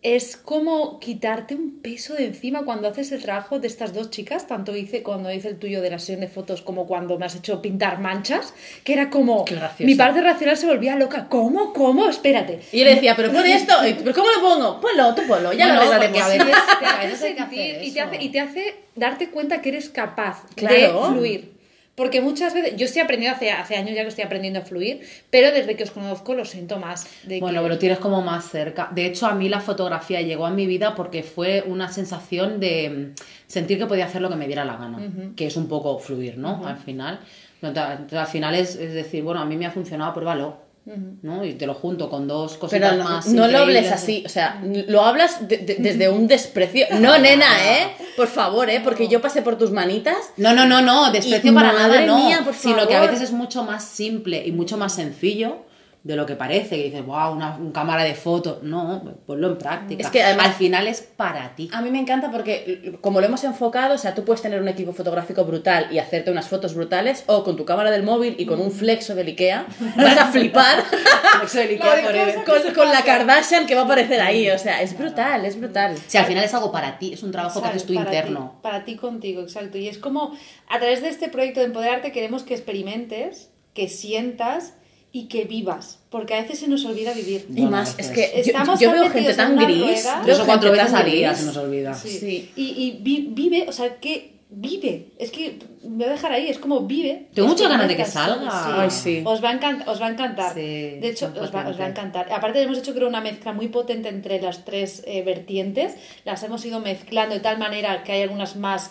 Es 0.02 0.38
como 0.38 0.98
quitarte 1.02 1.56
un 1.56 1.82
peso 1.82 2.14
de 2.14 2.26
encima 2.26 2.64
cuando 2.64 2.88
haces 2.88 3.12
el 3.12 3.22
trabajo 3.22 3.60
de 3.60 3.68
estas 3.68 3.94
dos 3.94 4.10
chicas, 4.10 4.48
tanto 4.48 4.74
hice 4.74 5.04
cuando 5.04 5.30
hice 5.30 5.50
el 5.50 5.60
tuyo 5.60 5.82
de 5.82 5.90
la 5.90 6.00
sesión 6.00 6.22
de 6.22 6.30
fotos 6.30 6.62
como 6.62 6.88
cuando 6.88 7.20
me 7.20 7.26
has 7.26 7.36
hecho 7.36 7.62
pintar 7.62 8.00
manchas, 8.00 8.54
que 8.86 8.94
era 8.94 9.10
como 9.10 9.44
mi 9.80 9.96
parte 9.96 10.22
racional 10.22 10.56
se 10.56 10.68
volvía 10.68 10.96
loca. 10.96 11.28
¿Cómo? 11.28 11.74
¿Cómo? 11.74 12.08
Espérate. 12.08 12.62
Y 12.72 12.80
yo 12.80 12.86
le 12.86 12.96
decía, 12.96 13.14
pero 13.18 13.30
pon 13.34 13.46
esto, 13.46 13.74
y, 13.86 13.94
¿pero 13.96 14.14
cómo 14.16 14.28
lo 14.30 14.42
pongo? 14.42 14.80
Ponlo, 14.80 15.14
tú 15.16 15.24
ponlo, 15.28 15.52
ya 15.52 15.66
Bueno, 15.68 15.84
lo 15.84 15.92
arreglaremos. 15.92 16.22
porque 16.22 16.46
a 16.46 16.46
veces- 16.46 16.64
te 16.80 16.86
hace 16.86 17.16
sentir 17.18 17.84
y 17.84 17.92
te, 17.92 18.00
hace, 18.02 18.24
y 18.24 18.30
te 18.30 18.40
hace 18.40 18.76
darte 18.96 19.30
cuenta 19.30 19.62
que 19.62 19.68
eres 19.68 19.90
capaz 19.90 20.44
Claro. 20.56 20.76
de 21.08 21.14
fluir. 21.14 21.59
Porque 22.00 22.22
muchas 22.22 22.54
veces, 22.54 22.78
yo 22.78 22.86
estoy 22.86 23.02
aprendiendo 23.02 23.36
hace, 23.36 23.52
hace 23.52 23.76
años 23.76 23.94
ya 23.94 24.04
que 24.04 24.08
estoy 24.08 24.24
aprendiendo 24.24 24.60
a 24.60 24.62
fluir, 24.62 25.02
pero 25.30 25.52
desde 25.52 25.76
que 25.76 25.84
os 25.84 25.92
conozco 25.92 26.34
lo 26.34 26.46
siento 26.46 26.78
más. 26.80 27.06
De 27.24 27.42
Bueno, 27.42 27.60
que- 27.60 27.64
pero 27.68 27.78
tienes 27.78 28.00
como 28.00 28.22
más 28.22 28.46
cerca. 28.50 28.88
De 28.96 29.06
hecho, 29.06 29.28
a 29.28 29.36
mí 29.36 29.50
la 29.50 29.60
fotografía 29.60 30.22
llegó 30.22 30.46
a 30.46 30.50
mi 30.52 30.66
vida 30.66 30.96
porque 30.96 31.24
fue 31.24 31.62
una 31.68 31.90
sensación 31.92 32.62
de 32.62 32.90
mm, 32.90 33.22
sentir 33.48 33.78
que 33.78 33.86
podía 33.86 34.06
hacer 34.06 34.22
lo 34.22 34.30
que 34.30 34.38
me 34.38 34.48
diera 34.48 34.64
la 34.64 34.78
gana, 34.78 34.98
que 35.36 35.48
es 35.48 35.58
un 35.58 35.68
poco 35.68 36.00
fluir, 36.00 36.38
¿no? 36.38 36.66
Al 36.66 36.78
final. 36.78 37.20
Entonces, 37.62 38.18
al 38.18 38.28
final 38.28 38.56
es, 38.56 38.78
es 38.78 38.94
decir, 38.94 39.22
bueno, 39.22 39.42
a 39.42 39.46
mí 39.46 39.58
me 39.58 39.66
ha 39.66 39.72
funcionado, 39.72 40.14
pruébalo. 40.14 40.69
¿No? 40.86 41.44
Y 41.46 41.54
te 41.54 41.68
lo 41.68 41.74
junto 41.76 42.10
con 42.10 42.28
dos 42.28 42.58
cositas 42.58 42.92
Pero 42.92 43.04
no, 43.04 43.10
más. 43.10 43.28
no 43.28 43.48
lo 43.48 43.60
hables 43.60 43.92
así, 43.92 44.24
o 44.26 44.30
sea, 44.30 44.62
lo 44.88 45.02
hablas 45.02 45.48
de- 45.48 45.58
de- 45.58 45.76
desde 45.76 46.10
un 46.10 46.28
desprecio. 46.28 46.88
No, 47.00 47.18
nena, 47.20 47.46
¿eh? 47.74 47.92
Por 48.18 48.28
favor, 48.28 48.70
¿eh? 48.70 48.82
Porque 48.84 49.08
yo 49.08 49.22
pasé 49.22 49.42
por 49.42 49.58
tus 49.58 49.72
manitas. 49.72 50.18
No, 50.38 50.54
no, 50.54 50.66
no, 50.66 50.82
no, 50.82 51.12
desprecio 51.12 51.54
para 51.54 51.74
nada, 51.74 52.02
no. 52.06 52.18
mía, 52.26 52.42
por 52.44 52.56
sino 52.56 52.88
que 52.88 52.96
a 52.96 53.00
favor. 53.00 53.12
veces 53.12 53.30
es 53.30 53.34
mucho 53.34 53.64
más 53.64 53.84
simple 53.84 54.44
y 54.46 54.52
mucho 54.52 54.78
más 54.78 54.94
sencillo 54.96 55.58
de 56.02 56.16
lo 56.16 56.26
que 56.26 56.36
parece. 56.36 56.78
Que 56.78 56.84
dices, 56.86 57.06
wow, 57.06 57.34
una, 57.34 57.58
un 57.58 57.72
cámara 57.72 58.04
de 58.04 58.16
fotos. 58.16 58.64
No, 58.64 59.04
ponlo 59.26 59.48
en 59.48 59.58
práctica. 59.58 60.02
Es 60.02 60.10
que 60.10 60.24
además- 60.24 60.48
Al 60.48 60.54
final 60.54 60.88
es 60.88 61.02
para 61.02 61.56
ti. 61.56 61.70
A 61.74 61.82
mí 61.82 61.92
me 61.92 62.00
encanta 62.00 62.32
porque, 62.32 62.98
como 63.02 63.20
lo 63.20 63.26
hemos 63.28 63.44
enfocado, 63.44 63.96
o 63.96 63.98
sea, 63.98 64.16
tú 64.16 64.24
puedes 64.24 64.42
tener 64.42 64.62
un 64.62 64.68
equipo 64.68 64.94
fotográfico 64.94 65.44
brutal 65.46 65.88
y 65.92 66.00
hacerte 66.00 66.32
unas 66.32 66.48
fotos 66.48 66.74
brutales, 66.74 67.24
o 67.28 67.44
con 67.44 67.56
tu 67.58 67.66
cámara 67.66 67.92
del 67.92 68.04
móvil 68.04 68.36
y 68.40 68.46
con 68.46 68.60
un 68.62 68.72
flexo 68.72 69.14
del 69.16 69.28
Ikea, 69.28 69.66
vas 69.98 70.18
a 70.18 70.28
flipar 70.28 70.84
Flexo 71.40 71.60
del 71.60 71.70
Ikea 71.72 71.96
forever. 72.04 72.36
con, 72.46 72.74
con 72.74 72.88
la 72.90 73.04
Kardashian 73.04 73.66
que 73.68 73.76
va 73.76 73.82
a 73.82 73.86
aparecer 73.86 74.22
ahí. 74.22 74.50
O 74.50 74.58
sea, 74.58 74.82
es 74.82 74.98
brutal, 74.98 75.44
es 75.46 75.60
brutal. 75.60 75.96
Si 76.08 76.18
al 76.18 76.26
final 76.26 76.44
es 76.44 76.54
algo 76.54 76.72
para 76.72 76.98
ti, 76.98 77.14
es 77.14 77.24
un 77.24 77.32
trabajo 77.32 77.62
que 77.62 77.68
Exacto, 77.68 77.76
haces 77.78 77.88
tú 77.88 77.94
para 77.96 78.06
interno. 78.16 78.52
ti, 78.56 78.58
para 78.62 78.86
ti 78.86 78.96
contigo, 78.96 79.42
exacto. 79.42 79.78
Y 79.78 79.88
es 79.90 79.98
como, 79.98 80.34
a 80.70 80.80
través 80.80 81.02
de 81.02 81.10
este 81.10 81.28
proyecto 81.30 81.60
de 81.60 81.66
Empoderarte 81.68 82.12
queremos 82.12 82.44
que 82.44 82.54
experimentes, 82.56 83.50
que 83.74 83.88
sientas 83.90 84.74
y 85.12 85.28
que 85.28 85.46
vivas. 85.46 86.00
Porque 86.10 86.36
a 86.36 86.42
veces 86.42 86.60
se 86.60 86.68
nos 86.68 86.86
olvida 86.86 87.14
vivir. 87.14 87.46
Y 87.50 87.54
Bueno, 87.62 87.72
más, 87.72 87.96
es 87.98 88.10
que 88.10 88.32
yo, 88.36 88.42
Estamos 88.42 88.80
yo 88.80 88.90
tan 88.92 89.00
veo 89.02 89.10
gente 89.12 89.32
en 89.32 89.38
tan 89.38 89.56
gris. 89.58 90.08
Tres 90.24 90.40
o 90.40 90.46
cuatro 90.46 90.72
veces 90.72 90.94
al 90.94 91.12
día 91.12 91.34
se 91.36 91.46
nos 91.46 91.58
olvida. 91.58 91.94
Sí. 91.94 92.10
Sí. 92.10 92.52
Y, 92.56 92.64
y 92.84 92.98
vi- 93.02 93.28
vive, 93.32 93.66
o 93.68 93.72
sea, 93.72 93.96
que 94.00 94.40
vive. 94.52 95.08
Es 95.20 95.30
que 95.32 95.60
me 95.84 95.98
voy 95.98 96.06
a 96.06 96.10
dejar 96.10 96.32
ahí, 96.32 96.48
es 96.48 96.58
como 96.58 96.82
vive. 96.82 97.28
Tengo 97.34 97.48
muchas 97.48 97.70
ganas 97.70 97.88
de 97.88 97.96
que 97.96 98.06
salga. 98.06 98.82
Ay, 98.82 98.90
sí. 98.90 99.22
Os 99.26 99.44
va 99.44 99.50
a 99.50 99.54
encantar. 99.54 99.88
Os 99.90 100.02
va 100.02 100.08
a 100.08 100.10
encantar. 100.12 100.54
Sí, 100.54 100.60
de 100.60 101.10
hecho, 101.10 101.32
os 101.40 101.54
va, 101.54 101.68
os 101.70 101.80
va 101.80 101.86
a 101.86 101.90
encantar. 101.90 102.32
Aparte, 102.34 102.62
hemos 102.62 102.78
hecho 102.80 102.94
creo 102.94 103.08
una 103.08 103.22
mezcla 103.22 103.54
muy 103.54 103.68
potente 103.68 104.10
entre 104.10 104.42
las 104.42 104.66
tres 104.66 105.04
eh, 105.06 105.22
vertientes. 105.24 105.94
Las 106.26 106.42
hemos 106.44 106.66
ido 106.66 106.80
mezclando 106.80 107.36
de 107.36 107.42
tal 107.42 107.58
manera 107.60 108.04
que 108.04 108.12
hay 108.14 108.22
algunas 108.24 108.56
más. 108.56 108.90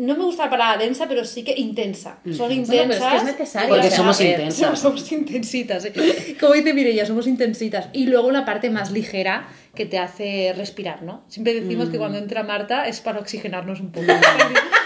No 0.00 0.16
me 0.16 0.24
gusta 0.24 0.44
la 0.44 0.50
palabra 0.50 0.82
densa, 0.82 1.06
pero 1.06 1.24
sí 1.24 1.44
que 1.44 1.54
intensa. 1.58 2.18
Son 2.24 2.48
Bueno, 2.48 2.54
intensas. 2.54 2.86
pero 2.88 2.94
es 2.94 3.00
que 3.00 3.16
es 3.16 3.24
necesario. 3.24 3.68
Porque 3.68 3.90
somos 3.90 4.18
ver, 4.18 4.30
intensas. 4.30 4.78
Somos 4.80 5.12
intensitas, 5.12 5.84
¿eh? 5.84 6.36
Como 6.40 6.54
dice 6.54 6.72
Mireia, 6.72 7.04
somos 7.04 7.26
intensitas. 7.26 7.88
Y 7.92 8.06
luego 8.06 8.30
la 8.30 8.44
parte 8.46 8.70
más 8.70 8.90
ligera 8.92 9.48
que 9.74 9.84
te 9.84 9.98
hace 9.98 10.54
respirar, 10.56 11.02
¿no? 11.02 11.22
Siempre 11.28 11.52
decimos 11.54 11.90
que 11.90 11.98
cuando 11.98 12.18
entra 12.18 12.42
Marta 12.42 12.86
es 12.88 13.00
para 13.00 13.20
oxigenarnos 13.20 13.80
un 13.80 13.92
poco. 13.92 14.06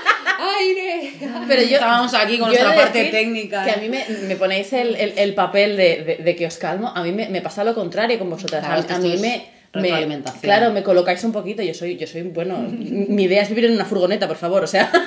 ¡Aire! 0.60 1.12
Pero 1.48 1.62
yo, 1.62 1.74
Estábamos 1.76 2.14
aquí 2.14 2.38
con 2.38 2.48
nuestra 2.48 2.70
de 2.70 2.76
parte 2.76 3.04
técnica, 3.06 3.64
Que 3.64 3.70
¿eh? 3.70 3.74
a 3.74 3.76
mí 3.78 3.88
me, 3.88 4.04
me 4.28 4.36
ponéis 4.36 4.72
el, 4.72 4.94
el- 4.96 5.18
el 5.18 5.34
papel 5.34 5.76
de, 5.76 6.02
de- 6.04 6.16
de 6.24 6.36
que 6.36 6.46
os 6.46 6.56
calmo. 6.56 6.88
A 6.94 7.02
mí 7.02 7.12
me, 7.12 7.28
me 7.28 7.40
pasa 7.40 7.64
lo 7.64 7.74
contrario 7.74 8.18
con 8.18 8.30
vosotras. 8.30 8.64
Claro, 8.64 8.80
a, 8.82 8.86
que 8.86 8.92
a 8.92 8.98
mí 8.98 9.16
me, 9.18 9.46
me-. 9.74 10.22
Claro, 10.40 10.70
me 10.72 10.82
colocáis 10.82 11.22
un 11.24 11.32
poquito. 11.32 11.62
Yo 11.62 11.74
soy, 11.74 11.96
yo 11.96 12.06
soy, 12.06 12.22
bueno, 12.22 12.58
mi 12.68 13.24
idea 13.24 13.42
es 13.42 13.48
vivir 13.48 13.66
en 13.66 13.72
una 13.72 13.84
furgoneta, 13.84 14.28
por 14.28 14.36
favor. 14.36 14.62
O 14.64 14.66
sea, 14.66 14.90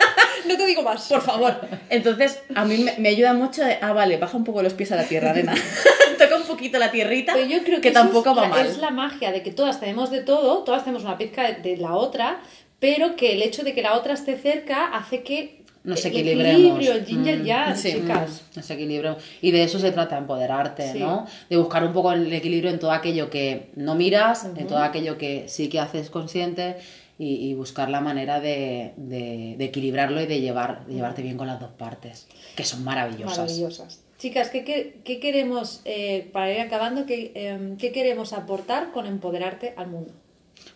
No 0.48 0.56
te 0.56 0.66
digo 0.66 0.82
más. 0.82 1.08
por 1.10 1.22
favor. 1.22 1.60
Entonces, 1.90 2.40
a 2.56 2.64
mí 2.64 2.78
me, 2.78 2.94
me 3.00 3.10
ayuda 3.10 3.34
mucho. 3.34 3.64
de, 3.66 3.78
ah, 3.82 3.92
vale, 3.92 4.16
baja 4.18 4.38
un 4.38 4.46
poco 4.46 4.64
los 4.64 4.74
pies 4.74 4.92
a 4.94 4.96
la 4.96 5.04
tierra, 5.04 5.34
nena. 5.34 5.54
Toca 6.18 6.38
un 6.38 6.44
poquito 6.44 6.80
la 6.80 6.90
tierrita. 6.90 7.34
Pero 7.34 7.46
yo 7.48 7.64
creo 7.64 7.82
que, 7.82 7.90
eso 7.90 8.00
tampoco 8.00 8.32
es 8.32 8.38
va 8.38 8.42
la, 8.44 8.48
mal. 8.48 8.66
Es 8.66 8.78
la 8.78 8.90
magia 8.92 9.32
de 9.34 9.44
que 9.44 9.52
todas 9.52 9.80
tenemos 9.80 10.10
de 10.10 10.22
todo, 10.22 10.64
todas 10.64 10.84
tenemos 10.84 11.04
una 11.04 11.18
pizca 11.18 11.44
de, 11.52 11.56
de 11.70 11.78
la 11.78 11.94
otra, 11.96 12.40
pero 12.80 13.16
que 13.16 13.34
el 13.34 13.42
hecho 13.42 13.64
de 13.64 13.74
que 13.74 13.82
la 13.82 13.96
otra 13.96 14.14
esté 14.14 14.38
cerca 14.38 14.86
hace 14.96 15.24
que 15.24 15.64
Nos 15.84 16.04
el 16.06 16.12
equilibremos. 16.12 16.52
equilibrio, 16.60 16.94
el 16.94 17.06
yin 17.06 17.26
y 17.26 17.30
el 17.30 17.42
Mm, 17.44 17.46
yang, 17.46 17.78
sí. 17.78 17.94
chicas. 17.94 18.44
Ese 18.58 18.74
equilibrio. 18.74 19.18
Y 19.42 19.52
de 19.52 19.64
eso 19.64 19.80
se 19.80 19.92
trata, 19.92 20.18
empoderarte, 20.18 20.92
Sí. 20.94 21.00
¿no? 21.00 21.26
De 21.50 21.56
buscar 21.58 21.84
un 21.86 21.94
poco 21.94 22.12
el 22.12 22.32
equilibrio 22.34 22.70
en 22.72 22.78
todo 22.80 22.92
aquello 22.92 23.30
que 23.30 23.70
no 23.76 23.96
miras, 23.96 24.44
en 24.46 24.68
todo 24.68 24.80
aquello 24.80 25.18
que 25.18 25.48
sí 25.48 25.70
que 25.70 25.80
haces 25.80 26.10
consciente 26.10 26.76
y, 27.18 27.36
y 27.50 27.54
buscar 27.54 27.90
la 27.90 28.02
manera 28.02 28.40
de, 28.42 28.92
de- 28.98 29.56
de 29.58 29.66
equilibrarlo 29.66 30.22
y 30.22 30.26
de, 30.28 30.42
llevar, 30.42 30.86
de 30.86 30.94
llevarte 30.94 31.22
bien 31.24 31.38
con 31.38 31.48
las 31.48 31.60
dos 31.60 31.72
partes, 31.72 32.28
que 32.56 32.64
son 32.66 32.84
maravillosas. 32.84 33.38
Maravillosas. 33.40 34.04
Chicas, 34.20 34.50
¿qué, 34.50 34.64
qué- 34.66 34.98
qué 35.04 35.20
queremos, 35.20 35.82
eh, 35.86 36.28
para 36.34 36.52
ir 36.54 36.60
acabando, 36.60 37.06
qué, 37.06 37.32
em, 37.34 37.78
qué 37.78 37.92
queremos 37.92 38.34
aportar 38.34 38.92
con 38.92 39.06
empoderarte 39.06 39.74
al 39.78 39.88
mundo? 39.88 40.12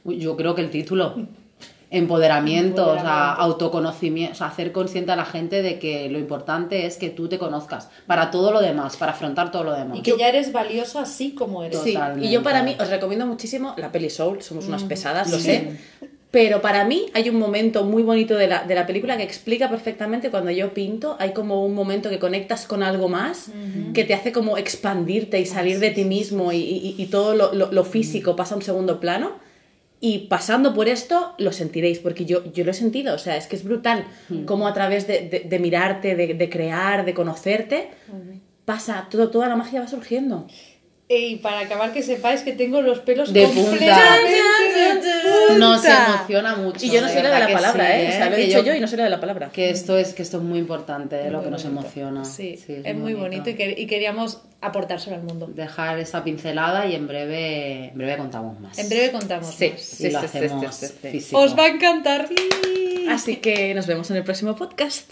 Yo 0.06 0.38
creo 0.38 0.56
que 0.56 0.62
el 0.62 0.70
título. 0.70 1.16
Empoderamiento, 1.92 2.84
o 2.84 2.94
sea, 2.94 3.02
Empoderamiento. 3.02 3.42
autoconocimiento, 3.42 4.32
o 4.34 4.36
sea, 4.36 4.48
hacer 4.48 4.72
consciente 4.72 5.12
a 5.12 5.16
la 5.18 5.26
gente 5.26 5.62
de 5.62 5.78
que 5.78 6.10
lo 6.10 6.20
importante 6.20 6.86
es 6.86 6.96
que 6.98 7.10
tú 7.10 7.28
te 7.28 7.38
conozcas 7.38 7.90
para 8.08 8.32
todo 8.32 8.52
lo 8.54 8.62
demás, 8.62 8.96
para 8.96 9.12
afrontar 9.12 9.52
todo 9.52 9.66
lo 9.66 9.74
demás. 9.74 9.98
Y 9.98 10.02
que 10.02 10.16
ya 10.18 10.30
eres 10.30 10.54
valioso 10.54 11.00
así 11.00 11.32
como 11.36 11.64
eres. 11.64 11.80
Sí, 11.82 11.94
Totalmente. 11.94 12.26
y 12.28 12.32
yo 12.32 12.44
para 12.44 12.64
mí 12.64 12.76
os 12.80 12.90
recomiendo 12.90 13.26
muchísimo 13.26 13.74
la 13.78 13.92
peli 13.92 14.10
Soul, 14.10 14.42
somos 14.42 14.68
unas 14.68 14.84
pesadas, 14.84 15.30
lo 15.30 15.38
Sí. 15.38 15.44
sé. 15.44 15.78
Pero 16.32 16.62
para 16.62 16.86
mí 16.86 17.08
hay 17.14 17.28
un 17.28 17.36
momento 17.38 17.84
muy 17.84 18.04
bonito 18.04 18.36
de 18.38 18.48
la, 18.48 18.64
de 18.64 18.74
la 18.74 18.88
película 18.88 19.18
que 19.18 19.24
explica 19.24 19.70
perfectamente 19.70 20.30
cuando 20.32 20.50
yo 20.50 20.74
pinto, 20.74 21.18
hay 21.20 21.34
como 21.34 21.66
un 21.66 21.74
momento 21.76 22.10
que 22.10 22.20
conectas 22.20 22.66
con 22.68 22.84
algo 22.84 23.10
más, 23.10 23.48
que 23.94 24.06
te 24.06 24.14
hace 24.14 24.32
como 24.32 24.58
expandirte 24.58 25.42
y 25.42 25.46
salir 25.46 25.80
de 25.80 25.90
ti 25.92 26.06
mismo 26.06 26.54
y, 26.54 26.58
y- 26.60 26.96
y 26.98 27.06
todo 27.08 27.36
lo, 27.36 27.54
lo- 27.54 27.70
lo 27.74 27.84
físico 27.84 28.38
pasa 28.38 28.54
a 28.54 28.58
un 28.60 28.64
segundo 28.64 29.02
plano. 29.02 29.34
Y 30.04 30.28
pasando 30.28 30.74
por 30.74 30.90
esto, 30.90 31.36
lo 31.38 31.52
sentiréis, 31.52 32.00
porque 32.00 32.26
yo, 32.26 32.44
yo 32.52 32.66
lo 32.66 32.72
he 32.72 32.74
sentido, 32.74 33.14
o 33.14 33.20
sea, 33.20 33.38
es 33.38 33.46
que 33.48 33.56
es 33.56 33.64
brutal 33.64 34.04
cómo 34.46 34.68
a 34.68 34.74
través 34.74 35.06
de, 35.08 35.30
de- 35.30 35.42
de 35.48 35.60
mirarte, 35.60 36.16
de, 36.16 36.34
de 36.34 36.50
crear, 36.50 37.06
de 37.06 37.14
conocerte, 37.14 37.90
pasa, 38.66 39.08
todo, 39.12 39.30
toda 39.30 39.48
la 39.48 39.56
magia 39.56 39.80
va 39.82 39.88
surgiendo. 39.88 40.48
Y 41.14 41.36
para 41.38 41.60
acabar 41.60 41.92
que 41.92 42.02
sepáis 42.04 42.42
que 42.42 42.54
tengo 42.54 42.82
los 42.82 43.00
pelos 43.00 43.34
De 43.34 43.46
punta. 43.48 43.72
de 43.76 45.58
Nos 45.60 45.80
punta. 45.80 46.08
emociona 46.16 46.56
mucho. 46.56 46.86
Y 46.86 46.90
yo 46.92 47.02
no 47.02 47.08
soy 47.10 47.22
la 47.22 47.32
de 47.32 47.40
la 47.40 47.48
palabra, 47.54 47.86
sí, 47.86 47.92
¿eh? 48.02 48.08
O 48.08 48.12
sea, 48.12 48.30
lo 48.30 48.36
he 48.36 48.40
Que 48.40 48.46
dicho 48.48 48.64
yo 48.64 48.74
y 48.76 48.80
no 48.80 48.88
soy 48.88 48.98
la 48.98 49.04
de 49.06 49.10
la 49.10 49.20
palabra. 49.20 49.50
Que 49.52 49.70
esto 49.70 49.98
es, 49.98 50.14
que 50.14 50.22
esto 50.22 50.38
es 50.38 50.44
muy 50.44 50.60
importante, 50.60 51.28
¿eh? 51.28 51.30
lo 51.30 51.44
que 51.44 51.50
nos 51.50 51.66
emociona. 51.66 52.24
Sí, 52.26 52.58
Sí, 52.66 52.82
es, 52.84 52.96
muy 52.96 53.14
bonito, 53.14 53.50
y, 53.50 53.56
que- 53.56 53.76
y 53.78 53.88
queríamos 53.88 54.42
aportárselo 54.62 55.16
al 55.18 55.24
mundo. 55.24 55.48
Dejar 55.54 56.00
esta 56.00 56.24
pincelada 56.24 56.86
y 56.86 56.96
en 56.96 57.08
breve, 57.08 57.90
en 57.90 57.98
breve 57.98 58.18
contamos 58.18 58.60
más. 58.60 58.78
En 58.80 58.88
breve 58.90 59.12
contamos 59.12 59.54
Sí. 59.54 59.70
más. 59.74 60.00
Y 60.00 60.10
lo 60.12 60.22
sí, 60.22 60.28
sí, 60.32 60.38
hacemos 60.38 60.76
sí, 60.76 60.86
sí, 60.88 60.94
sí. 61.02 61.10
físico. 61.10 61.40
Os 61.42 61.58
va 61.58 61.64
a 61.66 61.68
encantar. 61.68 62.30
Así 63.10 63.38
que 63.38 63.74
nos 63.74 63.88
vemos 63.88 64.10
en 64.12 64.18
el 64.18 64.24
próximo 64.24 64.56
podcast. 64.56 65.12